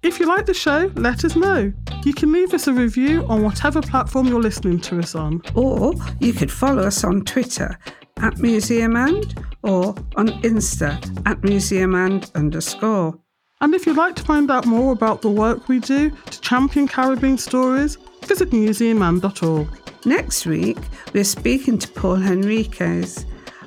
If 0.01 0.19
you 0.19 0.25
like 0.27 0.45
the 0.45 0.53
show, 0.53 0.91
let 0.95 1.23
us 1.23 1.38
know. 1.38 1.71
You 2.03 2.13
can 2.13 2.34
leave 2.34 2.53
us 2.53 2.67
a 2.67 2.73
review 2.73 3.25
on 3.27 3.43
whatever 3.43 3.82
platform 3.82 4.27
you're 4.27 4.41
listening 4.41 4.82
to 4.82 4.99
us 4.99 5.15
on. 5.15 5.41
Or 5.56 5.93
you 6.19 6.34
could 6.34 6.51
follow 6.51 6.84
us 6.84 7.06
on 7.06 7.23
Twitter 7.23 7.79
at 8.17 8.36
museumand 8.36 9.43
or 9.63 9.95
on 10.15 10.28
Insta 10.41 10.93
at 11.26 11.41
museumand 11.41 12.34
underscore. 12.36 13.17
And 13.62 13.73
if 13.73 13.86
you'd 13.86 13.97
like 13.97 14.15
to 14.17 14.23
find 14.23 14.52
out 14.52 14.65
more 14.65 14.91
about 14.91 15.21
the 15.21 15.30
work 15.30 15.69
we 15.69 15.80
do 15.80 16.10
to 16.10 16.41
champion 16.41 16.88
Caribbean 16.88 17.38
stories, 17.38 17.97
visit 18.26 18.52
museumand.org. 18.52 19.67
Next 20.06 20.45
week, 20.45 20.78
we're 21.13 21.23
speaking 21.23 21.78
to 21.78 21.88
Paul 21.88 22.15
Henriquez. 22.17 23.26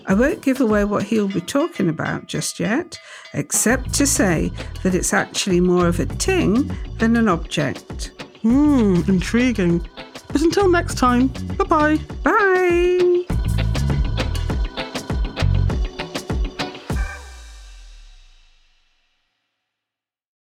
I 0.08 0.14
won't 0.14 0.42
give 0.42 0.60
away 0.60 0.84
what 0.84 1.02
he'll 1.02 1.28
be 1.28 1.40
talking 1.40 1.88
about 1.88 2.26
just 2.26 2.60
yet, 2.60 2.98
except 3.32 3.94
to 3.94 4.06
say 4.06 4.52
that 4.82 4.94
it's 4.94 5.14
actually 5.14 5.60
more 5.60 5.88
of 5.88 5.98
a 5.98 6.06
ting 6.06 6.70
than 6.98 7.16
an 7.16 7.28
object. 7.28 8.12
Hmm, 8.42 9.00
intriguing. 9.08 9.84
But 10.28 10.42
until 10.42 10.68
next 10.70 10.98
time, 10.98 11.28
bye 11.56 11.64
bye. 11.64 11.96
Bye! 12.22 13.35